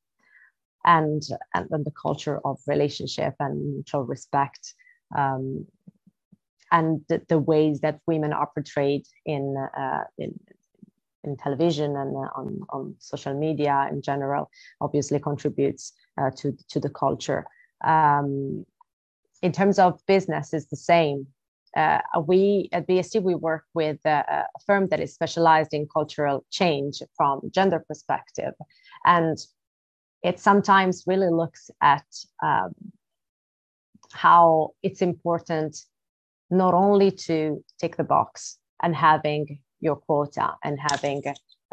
[0.85, 1.21] and,
[1.53, 4.73] and, and the culture of relationship and mutual respect
[5.17, 5.65] um,
[6.71, 10.37] and the, the, ways that women are portrayed in, uh, in,
[11.23, 14.49] in television and uh, on, on social media in general
[14.81, 17.45] obviously contributes uh, to, to the culture.
[17.83, 18.65] Um,
[19.41, 21.27] in terms of business, is the same.
[21.77, 24.23] Uh, we at BST we work with a,
[24.55, 28.53] a, firm that is specialized in cultural change from gender perspective,
[29.05, 29.37] and
[30.25, 32.05] it sometimes really looks at
[32.41, 32.73] um,
[34.11, 35.77] how it's important
[36.49, 41.21] not only to tick the box and having your quota and having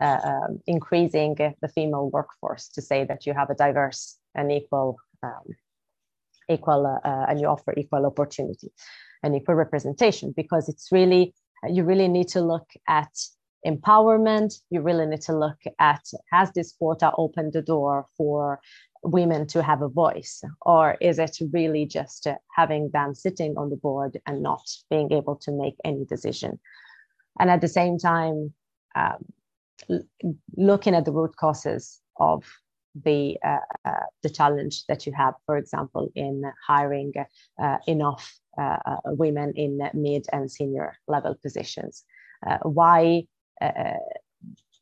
[0.01, 4.99] uh, um, increasing the female workforce to say that you have a diverse and equal
[5.23, 5.47] um,
[6.51, 8.71] equal uh, uh, and you offer equal opportunity
[9.23, 11.33] and equal representation because it's really
[11.69, 13.13] you really need to look at
[13.67, 18.61] empowerment, you really need to look at has this quota opened the door for
[19.03, 23.77] women to have a voice, or is it really just having them sitting on the
[23.77, 26.59] board and not being able to make any decision?
[27.41, 28.53] And at the same time,
[28.95, 29.25] um,
[30.57, 32.45] looking at the root causes of
[33.05, 37.13] the uh, uh, the challenge that you have, for example, in hiring
[37.61, 42.05] uh, enough uh, uh, women in mid and senior level positions.
[42.47, 43.23] Uh, why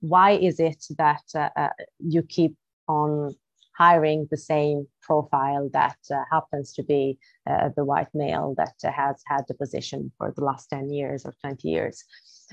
[0.01, 1.69] why is it that uh, uh,
[1.99, 2.57] you keep
[2.89, 3.35] on
[3.77, 7.19] hiring the same profile that uh, happens to be
[7.49, 11.25] uh, the white male that uh, has had the position for the last 10 years
[11.25, 12.05] or 20 years.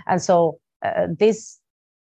[0.06, 0.60] And so
[1.20, 1.60] these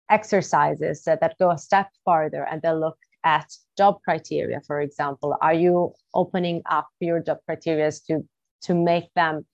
[0.09, 5.53] exercises that go a step farther and they look at job criteria, for example, are
[5.53, 8.26] you opening up your job criteria to,
[8.61, 9.45] to make them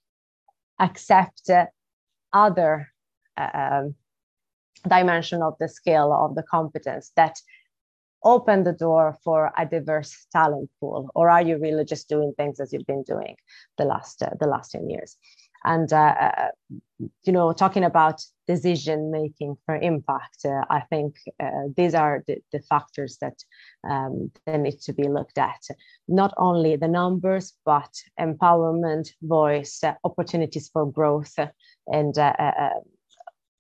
[0.80, 1.50] accept
[2.32, 2.88] other
[3.38, 3.96] um,
[4.88, 7.38] dimension of the skill of the competence that
[8.24, 12.60] open the door for a diverse talent pool or are you really just doing things
[12.60, 13.36] as you've been doing
[13.78, 15.18] the last uh, the last 10 years?
[15.64, 16.50] And uh, uh,
[17.24, 22.38] you know talking about decision making for impact uh, i think uh, these are the,
[22.52, 23.38] the factors that
[23.88, 25.62] um, that need to be looked at.
[26.08, 31.36] Not only the numbers but empowerment voice opportunities for growth
[31.88, 32.18] and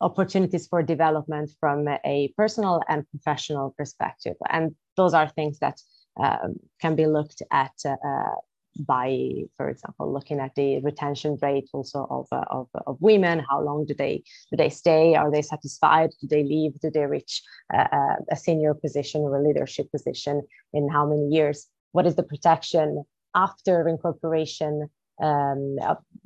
[0.01, 4.35] opportunities for development from a personal and professional perspective.
[4.49, 5.79] And those are things that
[6.19, 8.35] um, can be looked at uh,
[8.79, 13.43] by, for example, looking at the retention rate also of, uh, of, of, women.
[13.49, 15.15] How long do they do they stay?
[15.15, 16.11] Are they satisfied?
[16.21, 16.79] Do they leave?
[16.79, 17.41] Do they reach
[17.73, 20.43] uh, uh a senior position or a leadership position
[20.73, 21.67] in how many years?
[21.91, 24.89] What is the protection after incorporation?
[25.21, 25.77] um,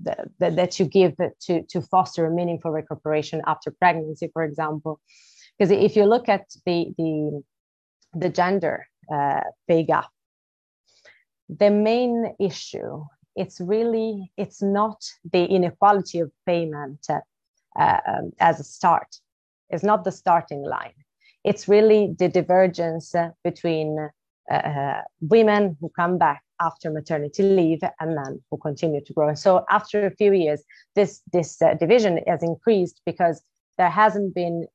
[0.04, 5.00] that, that you give to, to foster a meaningful recuperation after pregnancy, for example.
[5.58, 7.42] Because if you look at the, the,
[8.14, 10.10] the gender uh, pay gap,
[11.50, 13.04] the main issue
[13.36, 19.18] it's really it's not the inequality of payment uh, um, as a start
[19.70, 20.94] it's not the starting line
[21.44, 24.10] it's really the divergence between
[24.52, 29.30] uh, uh, women who come back after maternity leave and men who continue to grow.
[29.30, 30.64] And so after a few years,
[30.96, 33.42] this, this uh, division has increased because
[33.78, 34.68] there hasn't been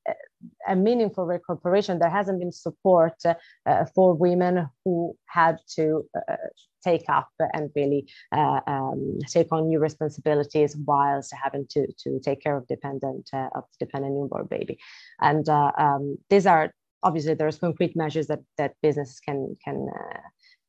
[0.68, 1.98] a meaningful recuperation.
[1.98, 3.34] There hasn't been support uh,
[3.64, 6.36] uh, for women who had to uh,
[6.82, 12.40] take up and really uh, um, take on new responsibilities whilst having to, to take
[12.42, 14.78] care of dependent uh, of dependent newborn baby.
[15.20, 16.72] And um, these are
[17.02, 19.88] obviously there's concrete measures that that business can can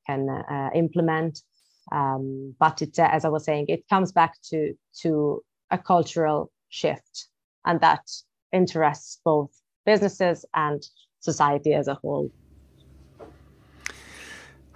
[0.08, 1.42] can uh, implement.
[1.92, 5.42] Um, but it, uh, as I was saying, it comes back to to
[5.72, 7.28] a cultural shift,
[7.66, 8.04] and that
[8.52, 9.52] interests both
[9.86, 10.84] businesses and
[11.20, 12.32] society as a whole.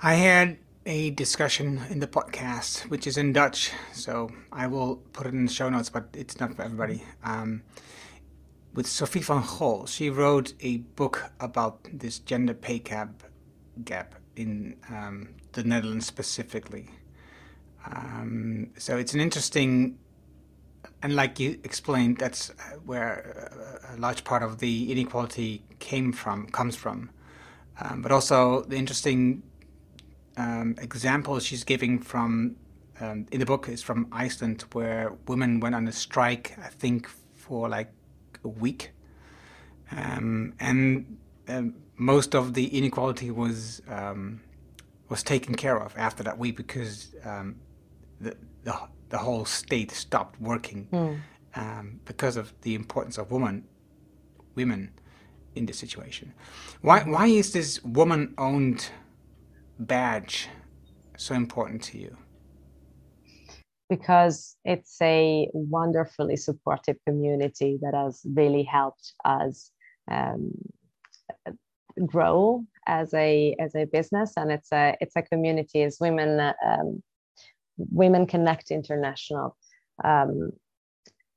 [0.02, 5.28] I had a discussion in the podcast, which is in Dutch, so I will put
[5.28, 7.04] it in the show notes, but it's not for everybody.
[7.24, 7.62] Um,
[8.74, 13.24] with Sophie van Gol, she wrote a book about this gender pay gap,
[13.84, 16.90] gap in um, the Netherlands specifically.
[17.86, 19.98] Um, so it's an interesting,
[21.02, 22.50] and like you explained, that's
[22.86, 27.10] where a large part of the inequality came from, comes from.
[27.80, 29.44] Um, but also the interesting
[30.38, 32.56] um, example she's giving from
[33.00, 37.08] um, in the book is from Iceland, where women went on a strike, I think,
[37.34, 37.92] for like
[38.44, 38.92] a week,
[39.92, 41.18] um, and
[41.52, 44.42] um, most of the inequality was um,
[45.10, 47.56] was taken care of after that week because um,
[48.20, 48.74] the, the,
[49.10, 51.20] the whole state stopped working mm.
[51.56, 53.66] um, because of the importance of women
[54.56, 54.92] women
[55.56, 56.34] in this situation.
[56.82, 58.90] Why why is this woman owned
[59.80, 60.48] badge
[61.18, 62.18] so important to you?
[63.90, 69.72] Because it's a wonderfully supportive community that has really helped us
[70.10, 70.54] um,
[72.06, 77.02] grow as a as a business and it's a it's a community as women um,
[77.78, 79.56] women connect international
[80.04, 80.52] um,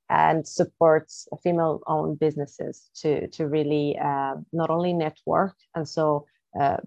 [0.09, 6.25] and supports female owned businesses to to really uh, not only network and so
[6.59, 6.77] uh,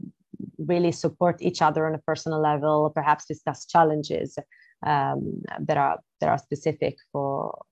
[0.58, 4.38] really support each other on a personal level perhaps discuss challenges
[4.86, 7.64] um, that are that are specific for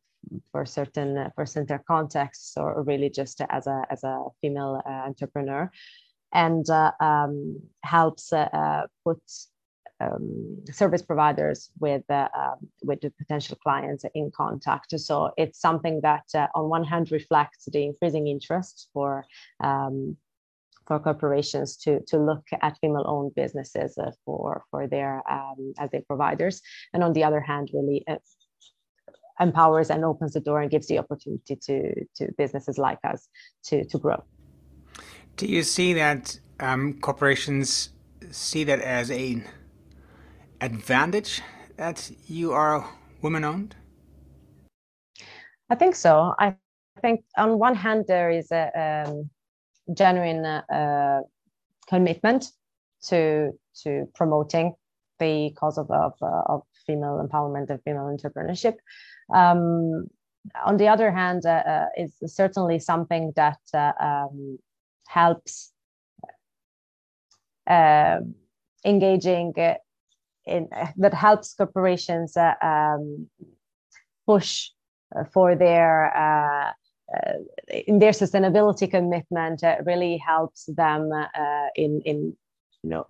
[0.52, 5.70] for certain for certain contexts or really just as a as a female uh, entrepreneur
[6.32, 9.20] and uh, um, helps uh, uh, put
[10.00, 14.98] um, service providers with uh, um, with the potential clients in contact.
[15.00, 19.24] So it's something that, uh, on one hand, reflects the increasing interest for
[19.60, 20.16] um,
[20.86, 26.02] for corporations to to look at female-owned businesses uh, for for their um, as their
[26.02, 26.60] providers,
[26.92, 28.04] and on the other hand, really
[29.40, 33.28] empowers and opens the door and gives the opportunity to to businesses like us
[33.64, 34.22] to to grow.
[35.36, 37.90] Do you see that um, corporations
[38.30, 39.44] see that as an
[40.60, 41.42] advantage
[41.76, 42.88] that you are
[43.22, 43.76] woman owned?
[45.68, 46.34] I think so.
[46.38, 46.56] I
[47.02, 49.30] think on one hand there is a um,
[49.94, 51.20] genuine uh,
[51.88, 52.46] commitment
[53.08, 54.74] to to promoting
[55.18, 58.76] the cause of of, uh, of female empowerment and female entrepreneurship.
[59.34, 60.08] Um,
[60.64, 64.58] on the other hand, uh, uh it's certainly something that uh, um,
[65.08, 65.72] helps
[67.66, 68.18] uh,
[68.84, 69.52] engaging
[70.46, 73.28] in that helps corporations uh, um,
[74.26, 74.70] push
[75.32, 76.72] for their uh,
[77.14, 77.32] uh,
[77.86, 82.36] in their sustainability commitment uh, really helps them uh, in in
[82.82, 83.04] you know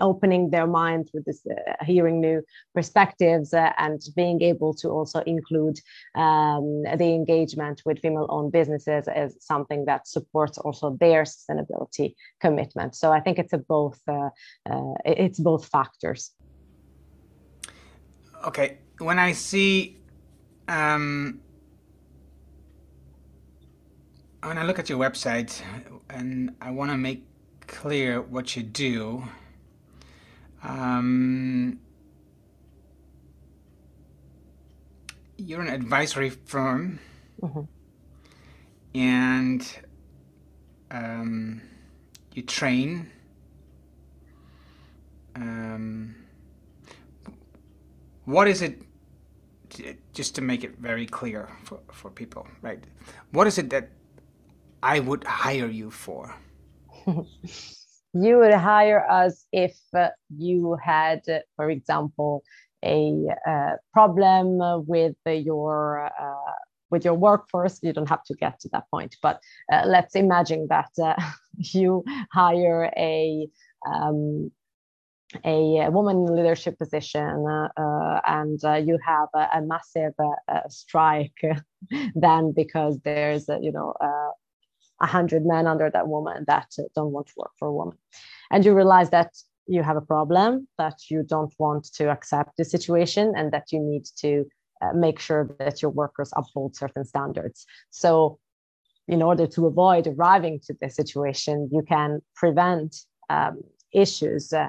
[0.00, 2.42] opening their minds with this uh, hearing new
[2.74, 5.78] perspectives uh, and being able to also include
[6.14, 12.94] um, the engagement with female owned businesses as something that supports also their sustainability commitment.
[12.94, 14.30] So i think it's a both uh,
[15.04, 16.32] it's both factors.
[18.44, 19.98] Okay when i see
[20.68, 21.40] um,
[24.42, 25.62] when I look at your website
[26.10, 27.26] and I want to make
[27.74, 29.24] clear what you do,
[30.62, 31.78] um,
[35.36, 37.00] you're an advisory firm,
[37.42, 37.62] mm-hmm.
[38.94, 39.78] and
[40.92, 41.60] um,
[42.32, 43.10] you train.
[45.34, 46.14] Um,
[48.24, 48.82] what is it?
[50.12, 52.78] Just to make it very clear for, for people, right?
[53.32, 53.90] What is it that
[54.80, 56.32] I would hire you for?
[58.14, 61.22] you would hire us if uh, you had,
[61.56, 62.42] for example,
[62.84, 66.52] a uh, problem with your uh,
[66.90, 67.80] with your workforce.
[67.82, 69.40] You don't have to get to that point, but
[69.72, 71.14] uh, let's imagine that uh,
[71.56, 73.48] you hire a
[73.86, 74.50] um,
[75.44, 77.44] a, woman in leadership position
[77.76, 80.12] uh, and you have a, a massive
[80.68, 81.40] strike
[82.14, 83.94] then because there's you know
[85.00, 87.96] a hundred men under that woman that don't want to work for a woman.
[88.50, 89.34] And you realize that
[89.66, 93.80] you have a problem that you don't want to accept the situation and that you
[93.80, 94.44] need to
[94.82, 97.66] uh, make sure that your workers uphold certain standards.
[97.90, 98.38] So
[99.08, 102.96] in order to avoid arriving to this situation you can prevent
[103.30, 104.68] um, issues uh,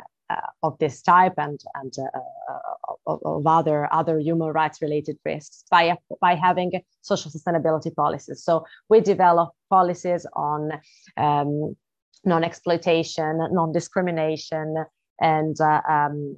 [0.64, 2.20] of this type and and uh,
[2.52, 6.72] uh, of, of, other other human rights related risks by by having
[7.02, 8.44] social sustainability policies.
[8.44, 10.72] So we develop policies on
[11.18, 11.76] um,
[12.24, 14.86] non-exploitation, non-discrimination,
[15.20, 16.36] and uh, um,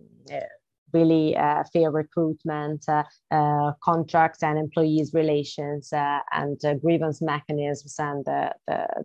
[0.93, 7.95] really uh, fair recruitment, uh, uh, contracts and employees relations, uh, and uh, grievance mechanisms,
[7.99, 8.53] and the,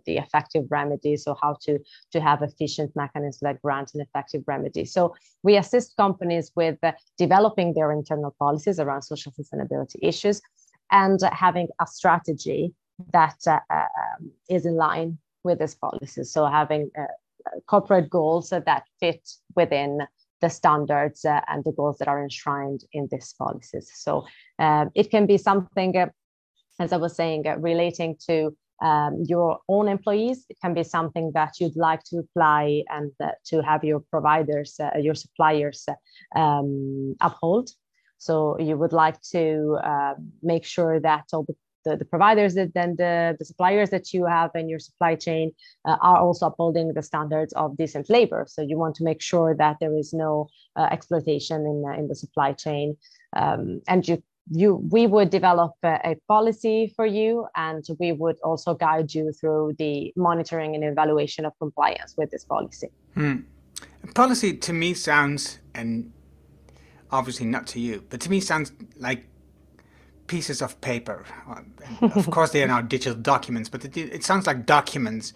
[0.05, 1.23] the, effective remedies.
[1.23, 1.79] So how to
[2.11, 4.85] to have efficient mechanisms that grant an effective remedy.
[4.85, 6.77] So we assist companies with
[7.17, 10.41] developing their internal policies around social sustainability issues,
[10.91, 12.73] and having a strategy
[13.11, 16.23] that um, is in line with this policy.
[16.23, 16.91] So having
[17.65, 20.07] corporate goals that fit within
[20.43, 23.89] the standards uh, and the goals that are enshrined in these policies.
[24.05, 24.25] So
[24.59, 26.09] um, it can be something, uh,
[26.79, 28.35] as I was saying, uh, relating to
[28.83, 30.45] um, your own employees.
[30.49, 34.71] It can be something that you'd like to apply and uh, to have your providers,
[34.85, 35.85] uh, your suppliers
[36.35, 37.69] um, uphold.
[38.17, 42.73] So you would like to uh, make sure that all the the, the providers that
[42.73, 45.51] then the, the suppliers that you have in your supply chain
[45.85, 48.45] uh, are also upholding the standards of decent labor.
[48.47, 52.15] So you want to make sure that there is no uh, exploitation in, in the
[52.15, 52.97] supply chain.
[53.35, 58.37] Um, and you, you, we would develop a, a, policy for you, and we would
[58.43, 62.89] also guide you through the monitoring and evaluation of compliance with this policy.
[63.13, 63.37] Hmm.
[64.13, 66.11] Policy to me sounds, and
[67.09, 69.25] obviously not to you, but to me sounds like
[70.33, 71.23] pieces of paper.
[72.01, 75.31] of course, they are now digital documents, but it, it sounds like documents.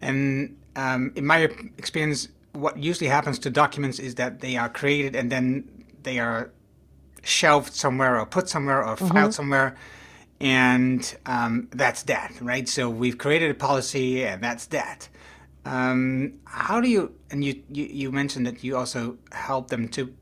[0.00, 1.38] And um, in my
[1.78, 5.68] experience, what usually happens to documents is that they are created and then
[6.04, 6.52] they are
[7.24, 9.30] shelved somewhere or put somewhere or filed mm-hmm.
[9.30, 9.76] somewhere.
[10.40, 12.68] And um, that's that, right?
[12.68, 15.08] So we've created a policy and that's that.
[15.64, 20.14] Um, how do you, and you, you, you mentioned that you also help them to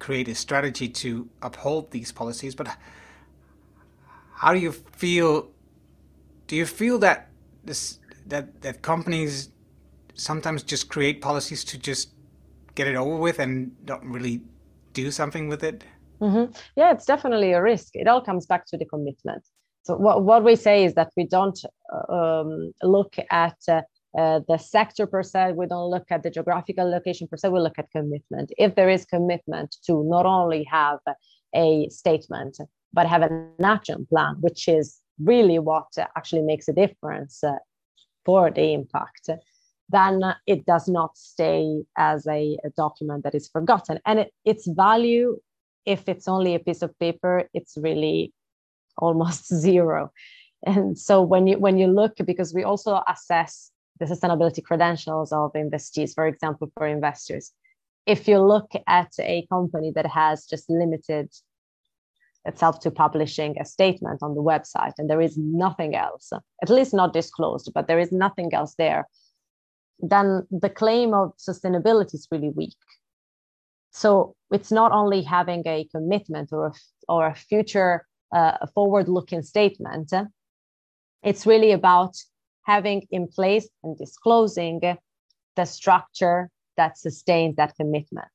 [0.00, 2.66] create a strategy to uphold these policies, but
[4.42, 5.48] how do you feel?
[6.48, 7.28] Do you feel that
[7.64, 9.50] this that that companies
[10.14, 12.08] sometimes just create policies to just
[12.74, 14.42] get it over with and don't really
[14.94, 15.84] do something with it?
[16.20, 16.52] Mm-hmm.
[16.74, 17.90] Yeah, it's definitely a risk.
[17.94, 19.44] It all comes back to the commitment.
[19.84, 21.60] So what what we say is that we don't
[22.08, 23.82] um, look at uh,
[24.18, 25.52] uh, the sector per se.
[25.52, 27.48] We don't look at the geographical location per se.
[27.48, 28.50] We look at commitment.
[28.58, 30.98] If there is commitment to not only have
[31.54, 32.58] a statement
[32.92, 35.86] but have an action plan, which is really what
[36.16, 37.56] actually makes a difference uh,
[38.24, 39.28] for the impact,
[39.88, 43.98] then it does not stay as a, a document that is forgotten.
[44.06, 45.38] And it, its value,
[45.84, 48.32] if it's only a piece of paper, it's really
[48.98, 50.12] almost zero.
[50.64, 55.52] And so when you when you look, because we also assess the sustainability credentials of
[55.52, 57.52] investees, for example, for investors.
[58.06, 61.30] If you look at a company that has just limited
[62.44, 66.32] itself to publishing a statement on the website and there is nothing else,
[66.62, 69.06] at least not disclosed, but there is nothing else there,
[70.00, 72.74] then the claim of sustainability is really weak.
[73.92, 76.72] So it's not only having a commitment or a,
[77.08, 80.12] or a future uh, forward looking statement,
[81.22, 82.16] it's really about
[82.64, 84.80] having in place and disclosing
[85.56, 88.30] the structure that sustains that commitment.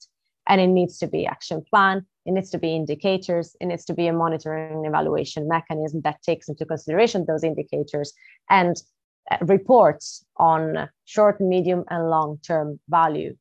[0.48, 3.94] And it needs to be action plan, it needs to be indicators, it needs to
[3.94, 8.14] be a monitoring evaluation mechanism that takes into consideration those indicators
[8.50, 8.76] and
[9.32, 13.34] uh, reports on short, medium, and long-term value.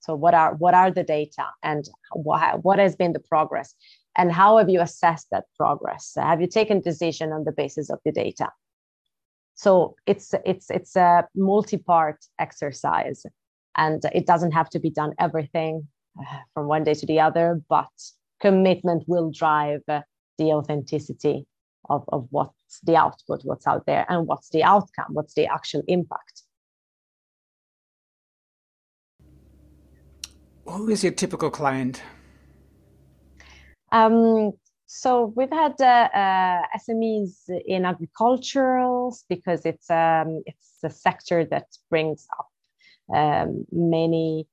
[0.00, 3.74] So what are what are the data and what, what has been the progress?
[4.16, 6.12] And how have you assessed that progress?
[6.16, 8.50] Have you taken decision on the basis of the data?
[9.54, 13.24] So it's it's it's a multi-part exercise,
[13.76, 15.88] and it doesn't have to be done everything
[16.54, 17.88] from one day to the other, but
[18.40, 20.00] commitment will drive uh,
[20.38, 21.46] the authenticity
[21.88, 25.82] of, of what's the output, what's out there, and what's the outcome, what's the actual
[25.88, 26.42] impact.
[30.66, 32.02] Who is your typical client?
[33.90, 34.52] Um,
[34.86, 41.66] so we've had uh, uh, SMEs in agriculturals because it's um, it's a sector that
[41.90, 42.48] brings up
[43.14, 44.46] um, many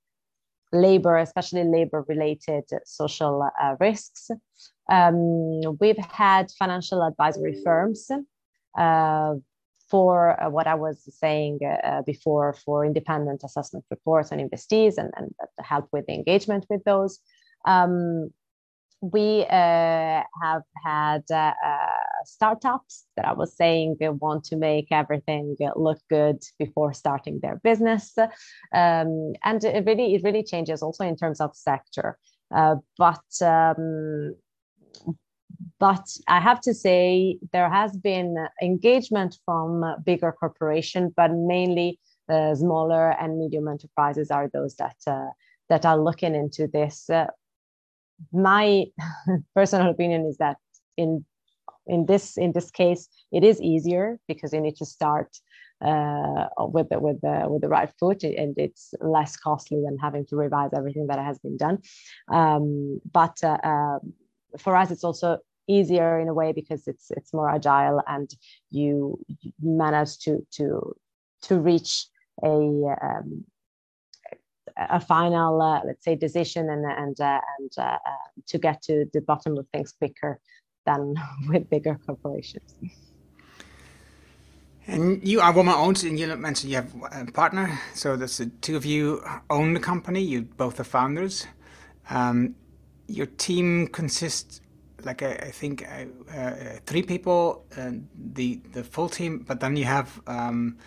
[0.76, 4.30] labor, especially labor-related social uh, risks.
[4.92, 8.10] Um, we've had financial advisory firms
[8.78, 9.34] uh,
[9.90, 15.12] for uh, what I was saying uh, before for independent assessment reports on investees and,
[15.16, 17.20] and help with the engagement with those.
[17.66, 18.32] Um,
[19.14, 21.88] we uh, have had uh, uh,
[22.24, 27.60] startups that I was saying they want to make everything look good before starting their
[27.64, 32.18] business, um, and it really it really changes also in terms of sector.
[32.56, 34.36] Uh, but um,
[35.80, 41.99] but I have to say there has been engagement from bigger corporation, but mainly
[42.30, 45.30] uh, smaller and medium enterprises are those that uh,
[45.70, 47.10] that are looking into this
[48.32, 48.86] my
[49.55, 50.57] personal opinion is that
[50.97, 51.26] in
[51.88, 55.38] in this in this case it is easier because you need to start
[55.84, 60.26] uh, with the, with the with the right foot and it's less costly than having
[60.26, 61.80] to revise everything that has been done.
[62.32, 63.99] Um, but uh, uh,
[64.57, 68.30] for us it's also easier in a way because it's it's more agile and
[68.72, 69.20] you,
[69.61, 70.95] manage to to
[71.43, 72.07] to reach
[72.43, 73.45] a um,
[74.78, 77.98] a final, uh, let's say, decision and and uh, and uh,
[78.48, 80.40] to get to the bottom of things quicker
[80.86, 81.16] than
[81.48, 82.76] with bigger corporations.
[84.88, 87.80] And you are woman owned, and you mentioned you have a partner.
[87.96, 90.22] So that's the two of you own the company.
[90.22, 91.48] You both are founders.
[92.10, 92.56] Um,
[93.08, 94.62] your team consists,
[95.04, 96.54] like I, I think, uh, uh,
[96.86, 97.66] three people,
[98.36, 99.40] the the full team.
[99.40, 100.78] But then you have um,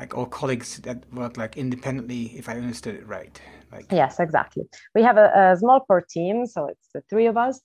[0.00, 3.40] like all colleagues that work like independently if i understood it right
[3.72, 4.64] like yes exactly.
[4.96, 7.60] We have a, a small core team so it's the three of us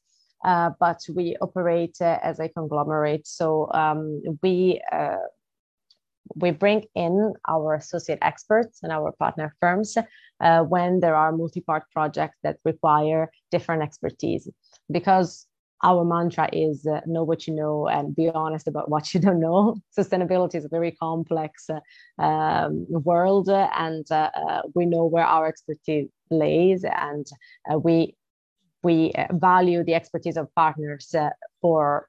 [0.46, 3.26] uh, but we operate uh, as a conglomerate.
[3.26, 5.26] So um, we uh,
[6.36, 9.96] we bring in our associate experts and our partner firms
[10.42, 14.50] uh, when there are multi-part projects that require different expertise.
[14.92, 15.48] Because
[15.86, 19.40] our mantra is uh, know what you know and be honest about what you don't
[19.40, 19.76] know.
[19.98, 25.48] Sustainability is a very complex uh, um, world, and uh, uh we know where our
[25.48, 27.28] expertise lays, and
[27.72, 28.16] uh, we
[28.84, 31.14] we uh, value the expertise of partners
[31.62, 32.08] for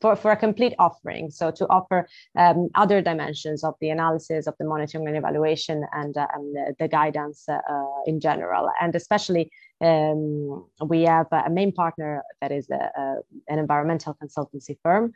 [0.00, 1.30] for, for a complete offering.
[1.30, 6.16] So to offer um, other dimensions of the analysis, of the monitoring and evaluation, and,
[6.16, 7.58] uh, and the, the, guidance uh,
[8.06, 8.70] in general.
[8.80, 13.16] And especially, um, we have a main partner that is a, a,
[13.48, 15.12] an environmental consultancy firm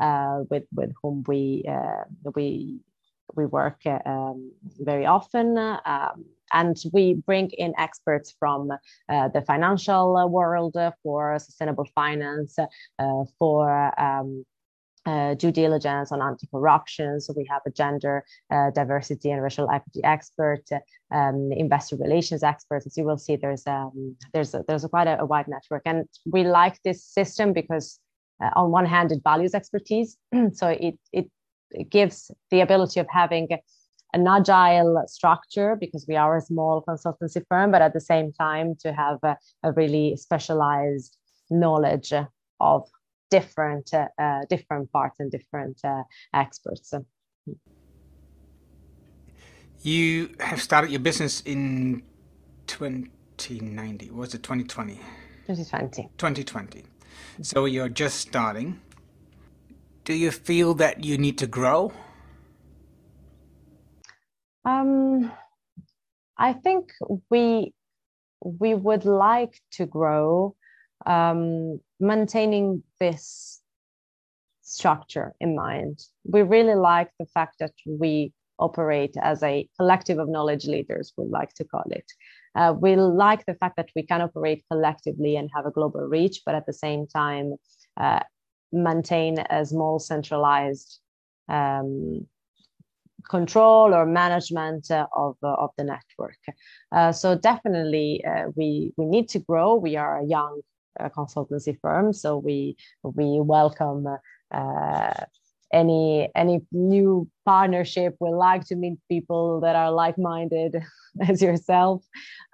[0.00, 2.04] uh, with with whom we uh,
[2.34, 2.80] we
[3.36, 5.56] we work uh, um, very often.
[5.58, 8.70] Um, and we bring in experts from
[9.08, 14.44] uh, the financial world for sustainable finance, uh, for um,
[15.06, 17.20] uh, due diligence on anti-corruption.
[17.20, 20.64] So we have a gender uh, diversity and racial equity expert,
[21.10, 22.86] um, investor relations experts.
[22.86, 25.82] As you will see, there's um, there's a, there's a quite a, a, wide network,
[25.86, 27.98] and we like this system because
[28.42, 30.16] uh, on one hand it values expertise,
[30.52, 31.30] so it, it
[31.90, 33.48] gives the ability of having
[34.12, 38.74] an agile structure because we are a small consultancy firm, but at the same time
[38.80, 41.16] to have a, a really specialized
[41.50, 42.12] knowledge
[42.60, 42.88] of
[43.30, 46.02] different uh, uh, different parts and different uh,
[46.34, 46.92] experts.
[49.82, 52.02] You have started your business in
[52.66, 54.10] 2090.
[54.10, 54.94] Was it 2020?
[55.46, 56.10] 2020.
[56.18, 56.84] 2020.
[57.42, 58.80] So you're just starting.
[60.10, 61.92] Do you feel that you need to grow?
[64.64, 65.30] Um,
[66.36, 66.90] I think
[67.30, 67.72] we
[68.44, 70.56] we would like to grow,
[71.06, 73.62] um, maintaining this
[74.62, 76.00] structure in mind.
[76.24, 81.26] We really like the fact that we operate as a collective of knowledge leaders, we
[81.26, 82.10] like to call it.
[82.56, 86.42] Uh, we like the fact that we can operate collectively and have a global reach,
[86.44, 87.54] but at the same time,
[87.96, 88.18] uh,
[88.72, 91.00] maintain a small centralized
[91.48, 92.26] um,
[93.28, 96.38] control or management uh, of, uh, of the network.
[96.92, 99.74] Uh, so definitely uh, we, we need to grow.
[99.74, 100.62] We are a young
[101.16, 104.06] consultancy firm, so we, we welcome
[105.72, 110.82] any any new partnership we like to meet people that are like-minded
[111.28, 112.04] as yourself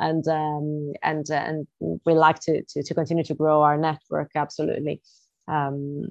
[0.01, 1.67] and um, and and
[2.05, 5.01] we like to, to to continue to grow our network absolutely
[5.49, 6.05] um,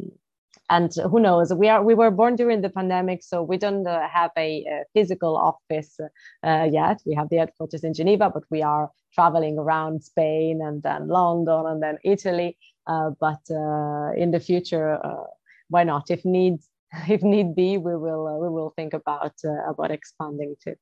[0.70, 4.08] and who knows we are we were born during the pandemic so we don't uh,
[4.08, 6.00] have a, a, physical office
[6.44, 7.02] uh, yet.
[7.06, 11.66] We have the headquarters in geneva but we are traveling around spain and then london
[11.68, 12.58] and then italy.
[12.88, 15.26] Uh, but uh, in the future uh,
[15.70, 16.10] why not?
[16.10, 16.60] If need
[17.08, 19.34] if need be, we will uh, we will think about
[19.68, 20.76] about expanding too.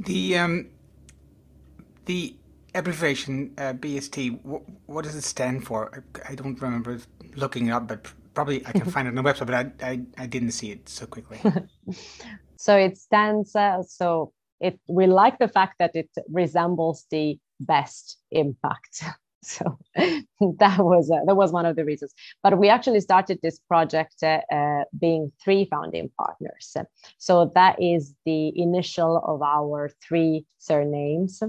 [0.00, 0.70] The um,
[2.04, 2.36] the
[2.76, 6.04] abbreviation uh, BST, wh- what does it stand for?
[6.24, 7.00] I, I, don't remember
[7.34, 10.00] looking it up, but probably I can find it on the website, but I, I,
[10.18, 11.40] I didn't see it so quickly.
[12.58, 18.18] so it stands, uh, so it we like the fact that it resembles the best
[18.30, 19.04] impact.
[19.46, 19.78] so
[20.58, 22.12] that was uh, that was one of the reasons
[22.42, 26.76] but we actually started this project uh, uh, being three founding partners
[27.18, 31.42] so that is the initial of our three surnames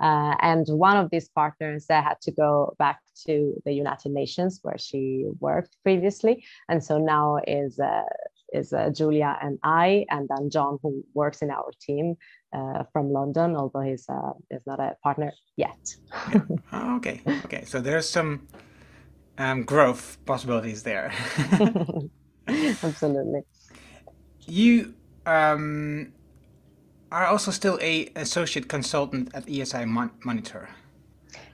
[0.00, 4.60] uh, and one of these partners uh, had to go back to the united nations
[4.62, 8.02] where she worked previously and so now is uh,
[8.52, 12.16] is uh, Julia and I, and then John, who works in our team
[12.52, 15.78] uh, from London, although he's uh, is not a partner yet.
[16.32, 16.40] yeah.
[16.72, 17.64] oh, okay, okay.
[17.64, 18.48] So there's some
[19.36, 21.12] um, growth possibilities there.
[22.48, 23.42] Absolutely.
[24.46, 24.94] You
[25.26, 26.12] um,
[27.10, 30.68] are also still a associate consultant at ESI Mon- Monitor.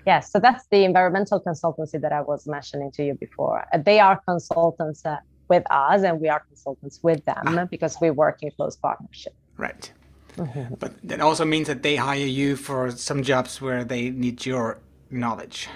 [0.07, 3.65] Yes, so that's the environmental consultancy that I was mentioning to you before.
[3.85, 5.03] They are consultants
[5.49, 7.65] with us and we are consultants with them ah.
[7.65, 9.35] because we work in close partnership.
[9.57, 9.91] Right.
[10.37, 10.75] Mm-hmm.
[10.75, 14.79] But that also means that they hire you for some jobs where they need your
[15.11, 15.69] knowledge.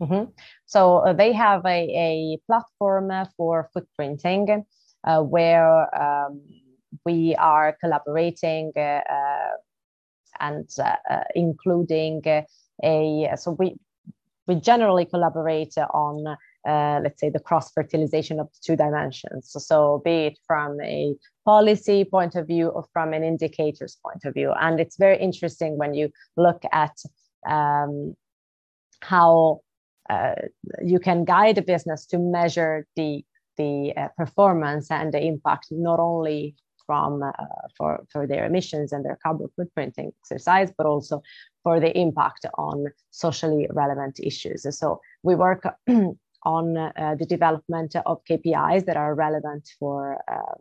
[0.00, 0.30] Mm-hmm.
[0.66, 4.64] So uh, they have a, a platform for footprinting
[5.04, 6.40] uh, where um,
[7.04, 9.50] we are collaborating uh, uh
[10.40, 12.22] and uh, including
[12.82, 13.76] a so we
[14.46, 16.36] we generally collaborate on
[16.66, 19.50] uh, let's say the cross fertilization of two dimensions.
[19.50, 21.14] So, so, be it from a
[21.44, 24.52] policy point of view or from an indicators point of view.
[24.58, 26.96] And it's very interesting when you look at
[27.46, 28.14] um,
[29.00, 29.60] how
[30.08, 30.34] uh,
[30.82, 33.24] you can guide a business to measure the
[33.56, 36.56] the uh, performance and the impact not only
[36.86, 37.32] from uh,
[37.76, 41.22] for for their emissions and their carbon footprinting exercise, but also
[41.62, 44.66] for the impact on socially relevant issues.
[44.78, 45.64] So we work
[46.44, 50.54] on uh, the development of KPIs that are relevant for uh,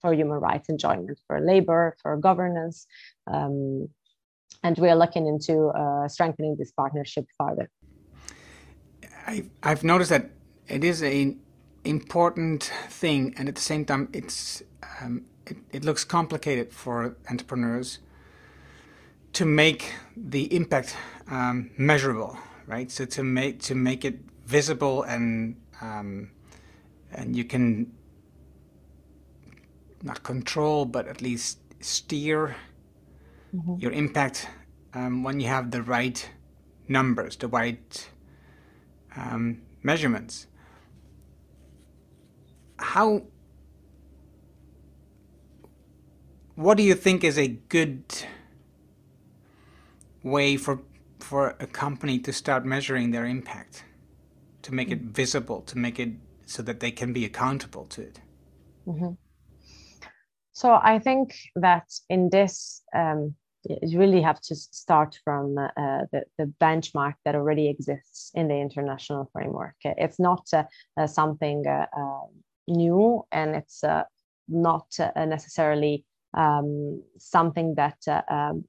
[0.00, 2.86] for human rights enjoyment, for labor, for governance,
[3.26, 3.88] um,
[4.62, 7.70] and we are looking into uh, strengthening this partnership further.
[9.26, 10.30] I, I've noticed that
[10.68, 11.40] it is an
[11.84, 14.62] important thing, and at the same time, it's
[15.00, 17.98] um, it, it looks complicated for entrepreneurs
[19.32, 20.96] to make the impact
[21.28, 22.36] um, measurable,
[22.66, 22.90] right?
[22.90, 26.30] So to make to make it visible and um,
[27.12, 27.92] and you can
[30.02, 32.56] not control but at least steer
[33.54, 33.74] mm-hmm.
[33.78, 34.48] your impact
[34.94, 36.30] um, when you have the right
[36.88, 38.10] numbers the right
[39.16, 40.46] um, measurements
[42.78, 43.22] how
[46.60, 48.04] what do you think is a good
[50.22, 50.82] way for
[51.18, 53.84] for a company to start measuring their impact
[54.62, 56.10] to make it visible, to make it
[56.46, 58.20] so that they can be accountable to it?
[58.86, 59.12] Mm-hmm.
[60.52, 63.34] So I think that in this, um,
[63.64, 68.56] you really have to start from uh, the, the benchmark that already exists in the
[68.56, 69.76] international framework.
[69.84, 70.64] It's not uh,
[70.98, 72.26] uh, something uh, uh,
[72.66, 74.04] new and it's uh,
[74.48, 74.86] not
[75.16, 76.04] necessarily
[76.34, 77.98] um, something that
[78.30, 78.64] um,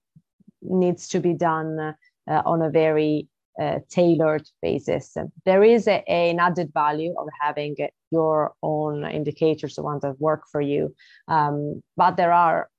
[0.61, 1.95] needs to be done
[2.27, 3.27] on a very
[3.59, 5.15] uh, tailored basis.
[5.45, 7.75] There is a, an added value of having
[8.09, 10.95] your own indicators, the ones that work for you.
[11.27, 12.69] Um, but there are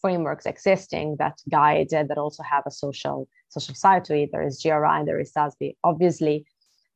[0.00, 4.30] frameworks existing that guide uh, that also have a social social side to it.
[4.32, 5.76] There is GRI and there is SASB.
[5.84, 6.44] Obviously,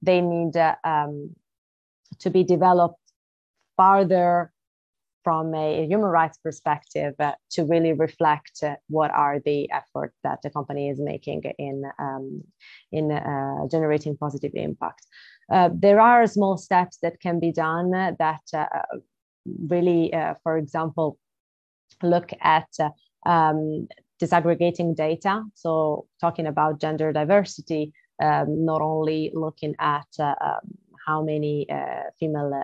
[0.03, 1.35] they need uh, um,
[2.19, 3.01] to be developed
[3.77, 4.53] farther
[5.27, 10.39] from a human rights perspective uh, to really reflect uh, what are the efforts that
[10.43, 12.45] the company is making in um,
[12.93, 15.05] in uh, generating positive impact.
[15.53, 18.67] Uh, there are small steps that can be done that uh,
[19.69, 21.19] really, uh, for example,
[22.05, 22.71] look at
[23.27, 23.89] um,
[24.23, 25.43] disaggregating data.
[25.55, 30.67] So talking about gender diversity, um, not only looking at um,
[31.05, 31.67] how many
[32.21, 32.63] female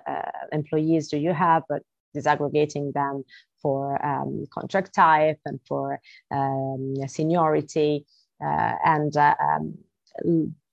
[0.52, 1.82] employees do you have, but
[2.16, 3.24] disaggregating them
[3.60, 6.00] for um, contract type and for
[6.30, 8.04] um, seniority
[8.44, 9.74] uh, and uh, um,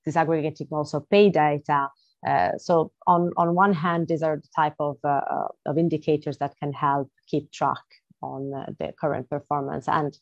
[0.06, 1.88] disaggregating also pay data.
[2.26, 6.54] Uh, so on, on one hand, these are the type of, uh, of indicators that
[6.58, 7.82] can help keep track
[8.22, 9.88] on uh, the current performance.
[9.88, 10.16] And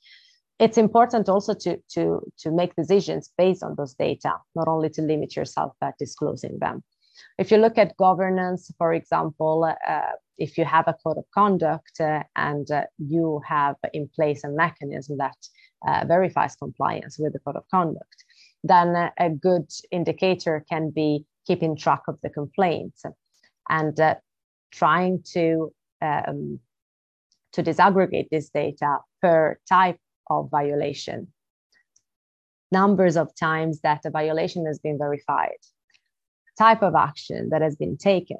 [0.61, 5.03] it's important also to, to, to make decisions based on those data, not only to
[5.03, 6.83] limit yourself at disclosing them.
[7.39, 10.01] If you look at governance, for example, uh,
[10.39, 14.49] if you have a code of conduct uh, and uh, you have in place a
[14.49, 15.37] mechanism that
[15.87, 18.25] uh, verifies compliance with the code of conduct,
[18.64, 23.05] then a good indicator can be keeping track of the complaints
[23.69, 24.14] and uh,
[24.73, 26.61] trying to um,
[27.53, 29.99] to disaggregate this data per type
[30.31, 31.29] of violation.
[32.71, 35.57] Numbers of times that a violation has been verified
[36.59, 38.39] type of action that has been taken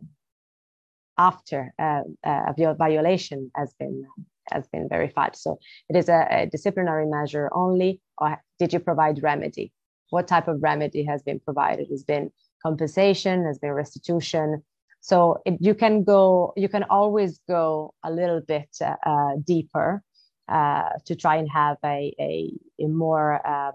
[1.17, 4.05] after uh, uh a violation has been
[4.53, 5.37] has been verified.
[5.37, 5.59] So
[5.89, 9.73] it is a, a, disciplinary measure only, or did you provide remedy?
[10.11, 11.89] What type of remedy has been provided?
[11.91, 12.31] Has been
[12.63, 13.45] compensation?
[13.45, 14.63] Has been restitution?
[15.01, 20.03] So it, you can go, you can always go a little bit uh, uh, deeper
[20.49, 23.75] uh, to try and have a, a, a more um,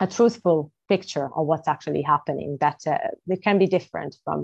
[0.00, 2.98] a truthful picture of what's actually happening that uh,
[3.34, 4.40] it can be different from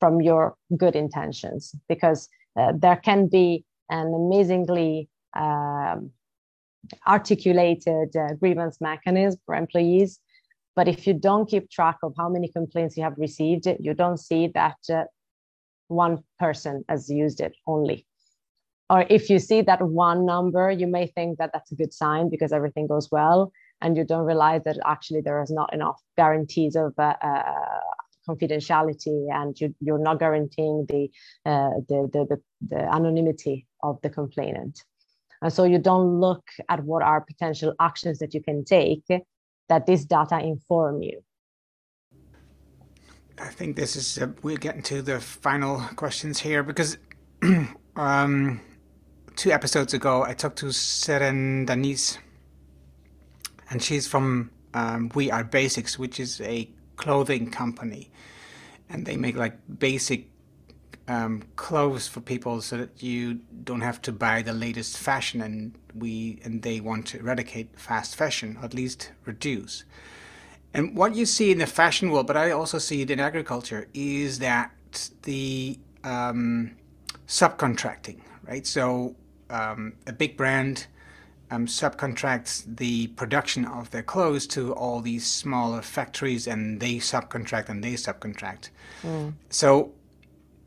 [0.00, 0.44] from your
[0.82, 2.20] good intentions because
[2.60, 3.64] uh, there can be
[3.98, 5.08] an amazingly
[5.44, 5.98] um,
[7.16, 10.10] articulated uh, grievance mechanism for employees.
[10.76, 14.20] But if you don't keep track of how many complaints you have received you don't
[14.28, 15.04] see that uh,
[15.88, 16.14] one
[16.44, 17.98] person has used it only.
[18.90, 22.24] Or if you see that one number you may think that that's a good sign
[22.34, 23.38] because everything goes well
[23.84, 27.42] and you don't realize that actually there is not enough guarantees of uh, uh,
[28.26, 31.10] confidentiality and you, you're not guaranteeing the,
[31.44, 34.82] uh, the, the, the, the anonymity of the complainant.
[35.42, 39.04] And so you don't look at what are potential actions that you can take
[39.68, 41.22] that this data inform you.
[43.38, 46.96] I think this is, uh, we're getting to the final questions here because
[47.96, 48.62] um,
[49.36, 52.16] two episodes ago I talked to Seren Danis
[53.74, 58.08] and she's from um, We Are Basics, which is a clothing company,
[58.88, 60.28] and they make like basic
[61.08, 65.40] um, clothes for people so that you don't have to buy the latest fashion.
[65.40, 69.82] And we and they want to eradicate fast fashion, or at least reduce.
[70.72, 73.88] And what you see in the fashion world, but I also see it in agriculture,
[73.92, 74.70] is that
[75.22, 76.76] the um,
[77.26, 78.64] subcontracting, right?
[78.64, 79.16] So
[79.50, 80.86] um, a big brand
[81.54, 87.68] um, subcontracts the production of their clothes to all these smaller factories and they subcontract
[87.68, 88.70] and they subcontract.
[89.02, 89.34] Mm.
[89.50, 89.92] So,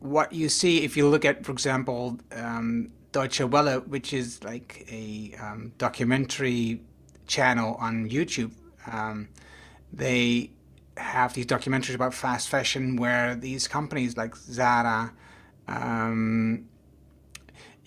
[0.00, 4.86] what you see if you look at, for example, um, Deutsche Welle, which is like
[4.90, 6.80] a um, documentary
[7.26, 8.52] channel on YouTube,
[8.90, 9.28] um,
[9.92, 10.50] they
[10.96, 15.12] have these documentaries about fast fashion where these companies like Zara,
[15.66, 16.66] um,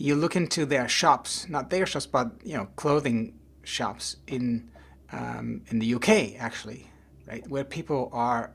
[0.02, 3.34] you look into their shops, not their shops, but you know, clothing
[3.64, 4.70] shops in
[5.12, 6.90] um, in the UK actually,
[7.28, 8.54] right, where people are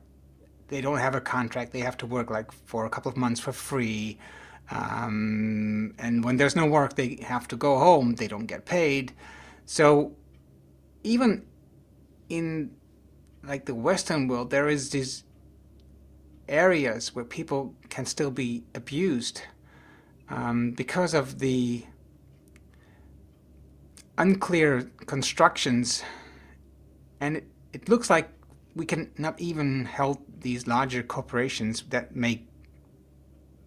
[0.67, 3.39] they don't have a contract, they have to work like for a couple of months
[3.39, 4.17] for free.
[4.69, 8.15] Um, and when there's no work, they have to go home.
[8.15, 9.13] They don't get paid.
[9.65, 10.13] So
[11.03, 11.45] even
[12.27, 12.71] in
[13.43, 15.23] like the Western world, there is these
[16.49, 19.41] areas where people can still be abused
[20.29, 21.85] um, because of the
[24.17, 26.03] unclear constructions,
[27.19, 28.29] and it, it looks like
[28.75, 32.47] we can not even hold these larger corporations that make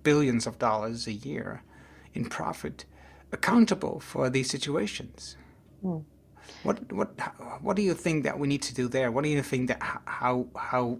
[0.02, 1.62] billions of dollars a year
[2.14, 2.84] in profit
[3.32, 5.36] accountable for these situations.
[5.84, 6.04] Mm.
[6.62, 7.08] what what
[7.62, 9.10] what do you think that we need to do there?
[9.10, 10.98] What do you think that how how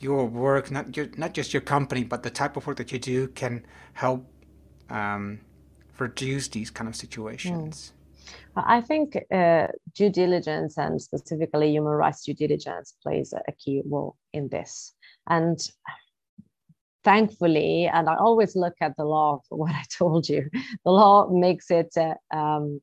[0.00, 2.98] your work, not your, not just your company, but the type of work that you
[2.98, 3.64] do, can
[3.94, 4.26] help
[4.92, 5.40] um,
[5.98, 7.92] reduce these kind of situations?
[7.92, 8.02] Mm.
[8.54, 14.16] I think uh, due diligence and specifically human rights due diligence plays a key role
[14.32, 14.94] in this.
[15.26, 15.58] And
[17.02, 20.48] thankfully, and I always look at the law for what I told you,
[20.84, 22.80] the law makes it uh, um,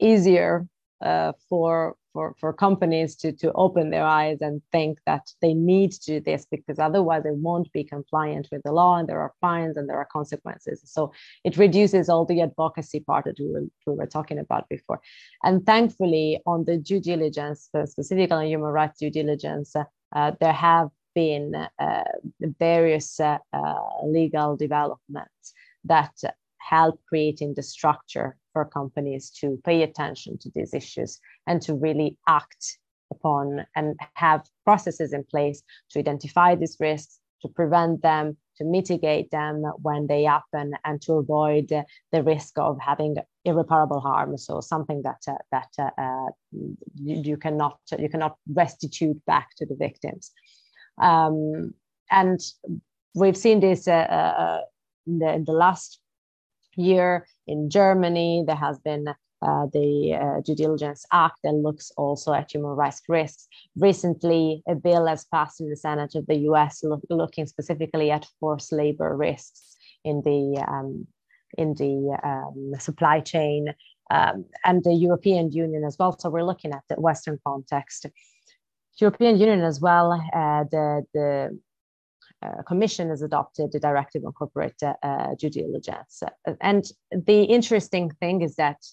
[0.00, 0.66] easier
[1.02, 5.92] uh, for for, for companies to, to open their eyes and think that they need
[5.92, 9.34] to do this because otherwise they won't be compliant with the law and there are
[9.38, 10.80] fines and there are consequences.
[10.86, 11.12] So
[11.44, 14.98] it reduces all the advocacy part that we were, we were talking about before.
[15.42, 20.88] And thankfully, on the due diligence, specifically on human rights due diligence, uh, there have
[21.14, 22.04] been uh,
[22.58, 23.74] various uh, uh
[24.04, 25.52] legal developments
[25.84, 26.14] that
[26.58, 32.16] help creating the structure for companies to pay attention to these issues and to really
[32.26, 32.78] act
[33.10, 39.30] upon and have processes in place to identify these risks, to prevent them, to mitigate
[39.30, 41.68] them when they happen, and to avoid
[42.12, 44.38] the risk of having irreparable harm.
[44.38, 46.30] So something that uh, that uh, uh,
[46.94, 50.32] you, you, cannot you cannot restitute back to the victims.
[50.96, 51.74] Um,
[52.10, 52.40] and
[53.14, 54.60] we've seen this uh, uh,
[55.06, 56.00] in the, in the last
[56.76, 58.44] year in Germany.
[58.46, 63.02] There has been uh, the uh, Due Diligence Act that looks also at human rights
[63.08, 63.48] risks.
[63.76, 68.26] Recently, a bill has passed in the Senate of the US look, looking specifically at
[68.40, 71.06] forced labor risks in the um,
[71.58, 73.74] in the um, supply chain
[74.10, 76.16] um, and the European Union as well.
[76.18, 78.06] So we're looking at the Western context.
[78.98, 81.58] European Union as well, uh, the, the
[82.66, 86.22] Commission has adopted the directive on corporate uh, uh, due diligence.
[86.60, 88.84] And the interesting thing is that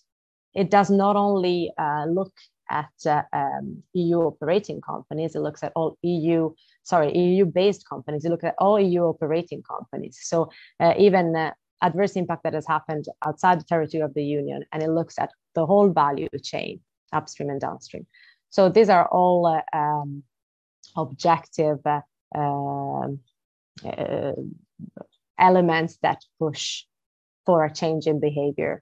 [0.54, 1.72] it does not only
[2.08, 2.34] look
[2.70, 6.52] at um, EU operating companies, it looks at all EU,
[6.84, 8.24] sorry, EU-based companies.
[8.24, 10.20] It looks at all EU operating companies.
[10.22, 10.50] So
[10.98, 11.52] even
[11.84, 15.32] adverse impact that has happened outside the territory of the union, and it looks at
[15.54, 16.80] the whole value chain,
[17.12, 18.08] upstream and downstream.
[18.50, 20.24] So these are all uh, um,
[20.96, 22.02] objective uh,
[22.36, 23.20] um,
[23.86, 24.34] uh,
[25.40, 26.84] elements that push
[27.46, 28.82] for a change in behavior.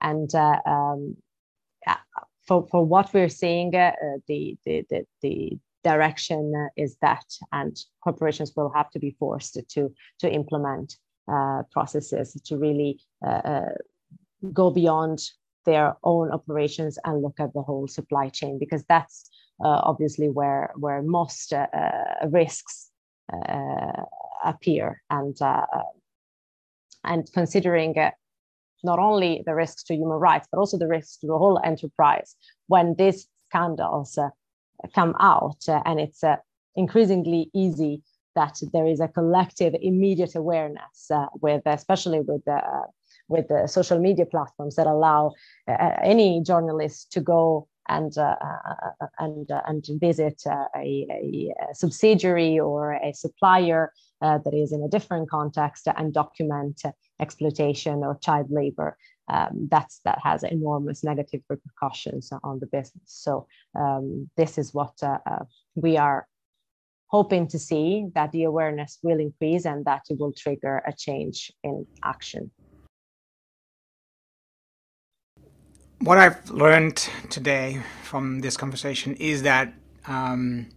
[0.00, 1.16] And uh, um,
[2.46, 3.92] for, for what we're seeing, uh,
[4.26, 9.88] the, the, the, the, direction is that, and corporations will have to be forced to,
[10.18, 10.96] to implement
[11.32, 13.60] uh, processes to really uh,
[14.52, 15.20] go beyond
[15.66, 19.28] their own operations and look at the whole supply chain because that's
[19.62, 21.52] uh, obviously where where most
[22.30, 22.87] risks uh,
[24.44, 25.02] appear.
[25.10, 25.66] And uh,
[27.04, 27.94] and considering
[28.84, 32.36] not only the risks to human rights but also the risks to the whole enterprise
[32.66, 34.28] when these scandals uh,
[34.94, 36.36] come out uh, and it's uh,
[36.76, 38.02] increasingly easy
[38.36, 42.60] that there is a collective immediate awareness uh, with especially with the
[43.28, 45.32] with the social media platforms that allow
[46.02, 52.92] any journalist to go and uh, uh, and uh, and visit a, a, subsidiary or
[52.92, 56.82] a supplier that is in a different context and document
[57.20, 58.96] exploitation or child labor.
[59.30, 63.04] Um, that's that has enormous negative repercussions on the business.
[63.04, 63.46] So
[63.78, 64.98] um, this is what
[65.74, 66.26] we are
[67.08, 71.50] hoping to see that the awareness will increase and that it will trigger a change
[71.62, 72.50] in action.
[76.00, 79.72] What I've learned today from this conversation is that
[80.06, 80.68] um,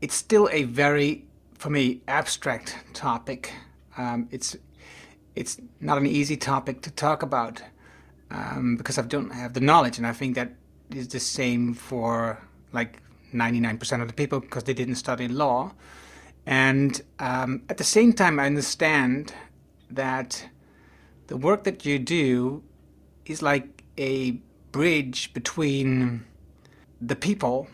[0.00, 1.24] it's still a very,
[1.54, 3.52] for me, abstract topic.
[3.96, 4.56] Um, it's
[5.34, 7.62] it's not an easy topic to talk about
[8.30, 10.52] um, because I don't have the knowledge, and I think that
[10.90, 12.38] is the same for
[12.72, 13.00] like
[13.32, 15.72] 99% of the people because they didn't study law.
[16.44, 19.32] And um, at the same time, I understand
[19.90, 20.46] that
[21.28, 22.62] the work that you do
[23.26, 24.32] is like a
[24.72, 26.24] bridge between
[27.00, 27.68] the people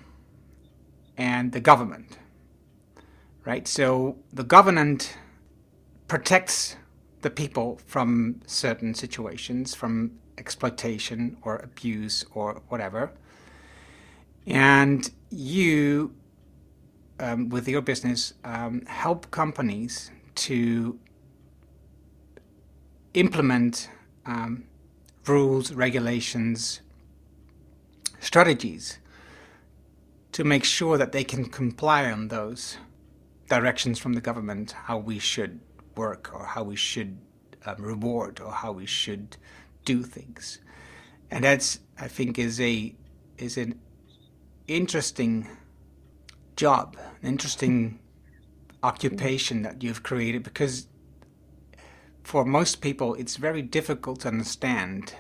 [1.17, 2.19] and the government.
[3.45, 3.67] Right?
[3.67, 5.17] So the government
[6.07, 6.77] protects
[7.23, 13.13] the people from certain situations, from exploitation or abuse or whatever.
[14.47, 16.15] And you,
[17.19, 20.99] um, with your business, um, help companies to
[23.15, 23.91] implement
[24.25, 24.65] um,
[25.29, 26.81] rules, regulations,
[28.21, 28.99] strategies
[30.33, 32.79] to make sure that they can comply on those
[33.49, 35.61] directions from the government, how we should
[35.97, 37.19] work or how we should
[37.67, 39.37] um, reward or how we should
[39.85, 40.61] do things.
[41.31, 42.95] and that's I think is a
[43.37, 43.79] is an
[44.67, 45.49] interesting
[46.57, 47.99] job, an interesting
[48.83, 50.87] occupation that you've created because
[52.23, 55.15] for most people it's very difficult to understand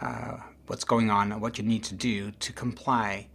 [0.00, 3.28] uh, what's going on and what you need to do to comply.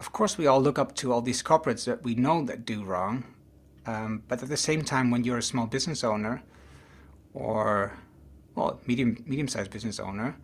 [0.00, 2.84] Of course, we all look up to all these corporates that we know that do
[2.84, 3.24] wrong,
[3.86, 6.42] um, but at the same time, when you're a small business owner
[7.34, 7.92] or
[8.54, 10.36] well, medium medium-sized business owner,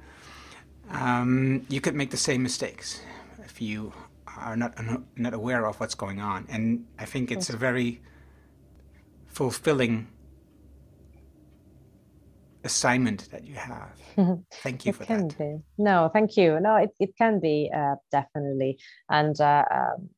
[0.90, 3.00] um, you could make the same mistakes
[3.44, 3.92] if you
[4.36, 4.74] are not
[5.16, 6.46] not aware of what's going on.
[6.48, 8.00] And I think it's a very
[9.26, 10.08] fulfilling
[12.64, 13.92] assignment that you have.
[14.62, 15.38] Thank you for can that.
[15.38, 15.58] Be.
[15.78, 16.58] No, thank you.
[16.60, 18.78] No, it, it can be uh, definitely.
[19.08, 20.08] And, uh, um,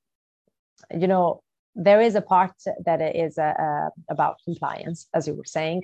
[0.98, 1.42] you know,
[1.74, 2.52] there is a part
[2.84, 5.82] that is uh, uh about compliance, as you were saying.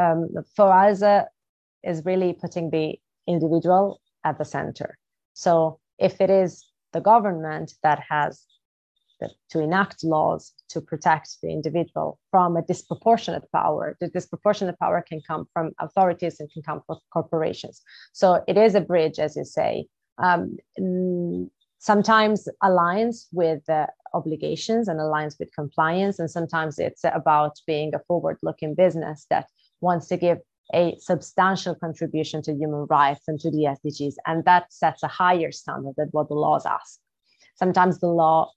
[0.00, 1.24] Um, for us, uh,
[1.82, 4.98] is really putting the individual at the center.
[5.34, 8.44] So if it is the government that has
[9.50, 13.96] to enact laws to protect the individual from a disproportionate power.
[14.00, 17.82] The disproportionate power can come from authorities and can come from corporations.
[18.12, 19.86] So it is a bridge, as you say.
[20.18, 20.56] Um,
[21.78, 27.98] sometimes aligns with uh, obligations and aligns with compliance, and sometimes it's about being a
[28.06, 29.46] forward-looking business that
[29.80, 30.38] wants to give
[30.74, 35.52] a substantial contribution to human rights and to the SDGs, and that sets a higher
[35.52, 36.98] standard than what the laws ask.
[37.56, 38.50] Sometimes the law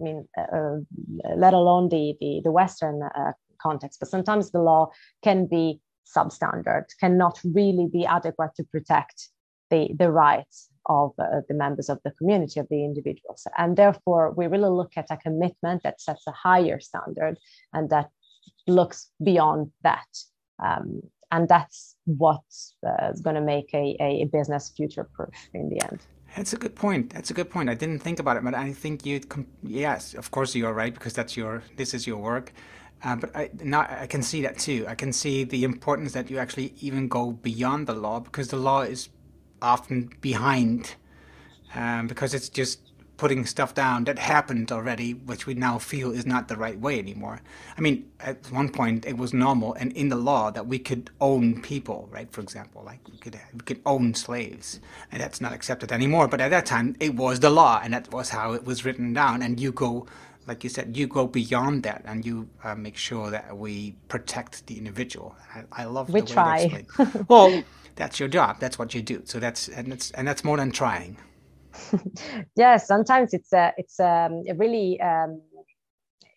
[0.00, 4.00] I mean, uh, uh, let alone the the, the Western uh, context.
[4.00, 4.90] But sometimes the law
[5.22, 5.80] can be
[6.16, 9.28] substandard, cannot really be adequate to protect
[9.70, 13.46] the the rights of uh, the members of the community of the individuals.
[13.58, 17.38] And therefore we really look at a commitment that sets a higher standard
[17.72, 18.08] and that
[18.66, 20.08] looks beyond that.
[20.64, 25.80] Um, and that's what's uh, going to make a, a business future proof in the
[25.84, 26.00] end
[26.36, 27.12] that's a good point.
[27.12, 27.68] That's a good point.
[27.68, 29.20] I didn't think about it, but I think you.
[29.62, 31.62] Yes, of course you are right because that's your.
[31.76, 32.52] This is your work.
[33.02, 34.84] Uh, but I now I can see that too.
[34.86, 38.56] I can see the importance that you actually even go beyond the law because the
[38.56, 39.08] law is
[39.62, 40.94] often behind
[41.74, 42.80] um, because it's just
[43.20, 46.98] putting stuff down that happened already, which we now feel is not the right way
[46.98, 47.42] anymore.
[47.76, 51.10] I mean, at one point it was normal and in the law that we could
[51.20, 52.32] own people, right?
[52.32, 54.80] For example, like we could we could own slaves,
[55.12, 56.28] and that's not accepted anymore.
[56.28, 59.12] But at that time, it was the law, and that was how it was written
[59.12, 59.42] down.
[59.42, 60.06] And you go,
[60.46, 64.66] like you said, you go beyond that, and you uh, make sure that we protect
[64.66, 65.36] the individual.
[65.54, 66.84] I, I love we the way try.
[67.28, 67.62] well,
[67.96, 68.60] that's your job.
[68.60, 69.20] That's what you do.
[69.26, 71.18] So that's and that's and that's more than trying.
[72.56, 75.40] yes, sometimes it's a, it's um, a really um,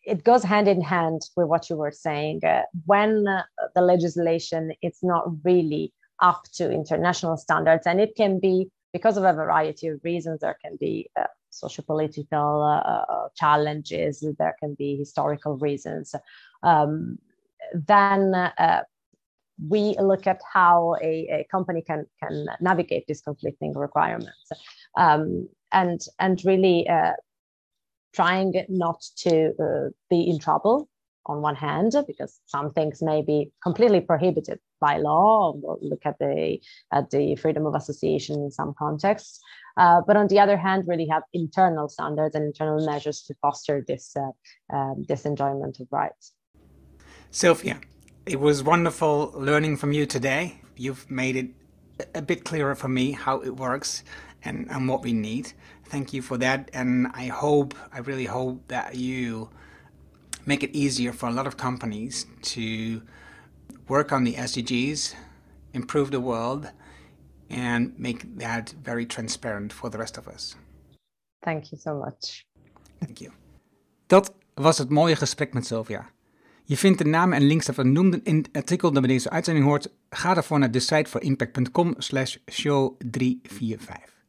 [0.05, 2.43] it goes hand in hand with what you were saying.
[2.43, 3.43] Uh, when uh,
[3.75, 9.23] the legislation it's not really up to international standards, and it can be because of
[9.23, 10.41] a variety of reasons.
[10.41, 14.25] There can be uh, socio-political uh, uh, challenges.
[14.37, 16.15] There can be historical reasons.
[16.61, 17.17] Um,
[17.73, 18.83] then uh,
[19.67, 24.51] we look at how a, a, company can can navigate these conflicting requirements
[24.97, 27.13] um, and and really uh,
[28.13, 30.89] trying not to uh, be in trouble
[31.25, 36.59] on one hand because some things may be completely prohibited by law look at the
[36.91, 39.39] at the freedom of association in some contexts.
[39.77, 43.83] Uh, but on the other hand really have internal standards and internal measures to foster
[43.87, 46.33] this uh, um, this enjoyment of rights.
[47.31, 47.79] Silvia
[48.25, 50.61] it was wonderful learning from you today.
[50.77, 51.49] You've made it
[52.15, 54.03] a bit clearer for me how it works
[54.43, 55.53] and, and what we need.
[55.85, 56.69] Thank you for that.
[56.73, 59.49] And I hope, I really hope that you
[60.45, 63.01] make it easier for a lot of companies to
[63.87, 65.15] work on the SDGs,
[65.73, 66.71] improve the world,
[67.49, 70.55] and make that very transparent for the rest of us.
[71.43, 72.45] Thank you so much.
[72.99, 73.31] Thank you.
[74.07, 76.09] Dat was het mooie gesprek met Sylvia.
[76.65, 79.65] Je vindt de namen en links daarvan noemden in het artikel dat bij deze uitzending
[79.65, 79.93] hoort.
[80.09, 84.22] Ga daarvoor naar de site voor impact.com slash show 345.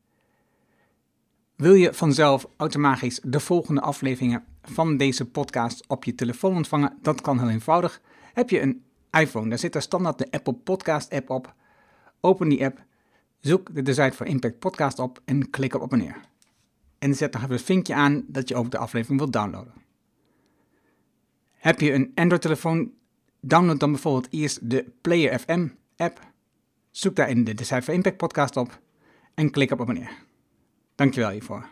[1.56, 6.98] Wil je vanzelf automatisch de volgende afleveringen van deze podcast op je telefoon ontvangen?
[7.02, 8.00] Dat kan heel eenvoudig.
[8.32, 11.54] Heb je een iPhone, daar zit er standaard de Apple Podcast app op.
[12.20, 12.84] Open die app,
[13.40, 16.20] zoek de site voor Impact Podcast op en klik op abonneer.
[16.98, 19.72] En zet nog even een vinkje aan dat je ook de aflevering wilt downloaden.
[21.52, 22.92] Heb je een Android-telefoon?
[23.40, 26.20] Download dan bijvoorbeeld eerst de Player FM app.
[26.90, 28.80] Zoek daarin de Decipher Impact podcast op
[29.34, 30.24] en klik op abonneer.
[30.94, 31.68] Dankjewel hiervoor.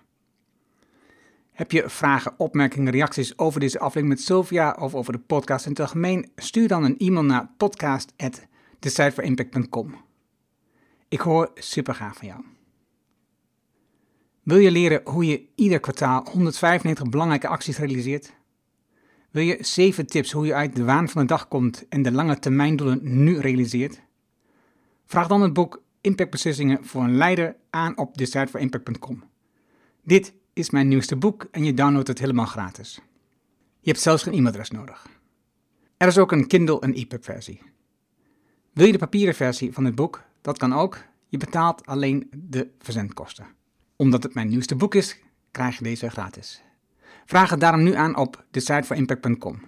[1.52, 5.70] Heb je vragen, opmerkingen, reacties over deze aflevering met Sylvia of over de podcast in
[5.70, 6.30] het algemeen?
[6.36, 9.94] Stuur dan een e-mail naar podcast.decipheриmpact.com.
[11.08, 12.44] Ik hoor super graag van jou.
[14.42, 18.34] Wil je leren hoe je ieder kwartaal 195 belangrijke acties realiseert?
[19.30, 22.12] Wil je 7 tips hoe je uit de waan van de dag komt en de
[22.12, 24.00] lange termijndoelen nu realiseert?
[25.06, 29.24] Vraag dan het boek Impactbeslissingen voor een leider aan op decideforimpact.com.
[30.02, 33.00] Dit is mijn nieuwste boek en je downloadt het helemaal gratis.
[33.80, 35.06] Je hebt zelfs geen e-mailadres nodig.
[35.96, 37.62] Er is ook een Kindle en EPUB versie.
[38.72, 40.22] Wil je de papieren versie van het boek?
[40.40, 40.98] Dat kan ook.
[41.28, 43.46] Je betaalt alleen de verzendkosten.
[43.96, 45.18] Omdat het mijn nieuwste boek is,
[45.50, 46.62] krijg je deze gratis.
[47.24, 49.62] Vraag het daarom nu aan op decideforimpact.com.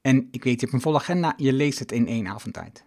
[0.00, 2.86] En ik weet, je hebt een volle agenda, je leest het in één avondtijd.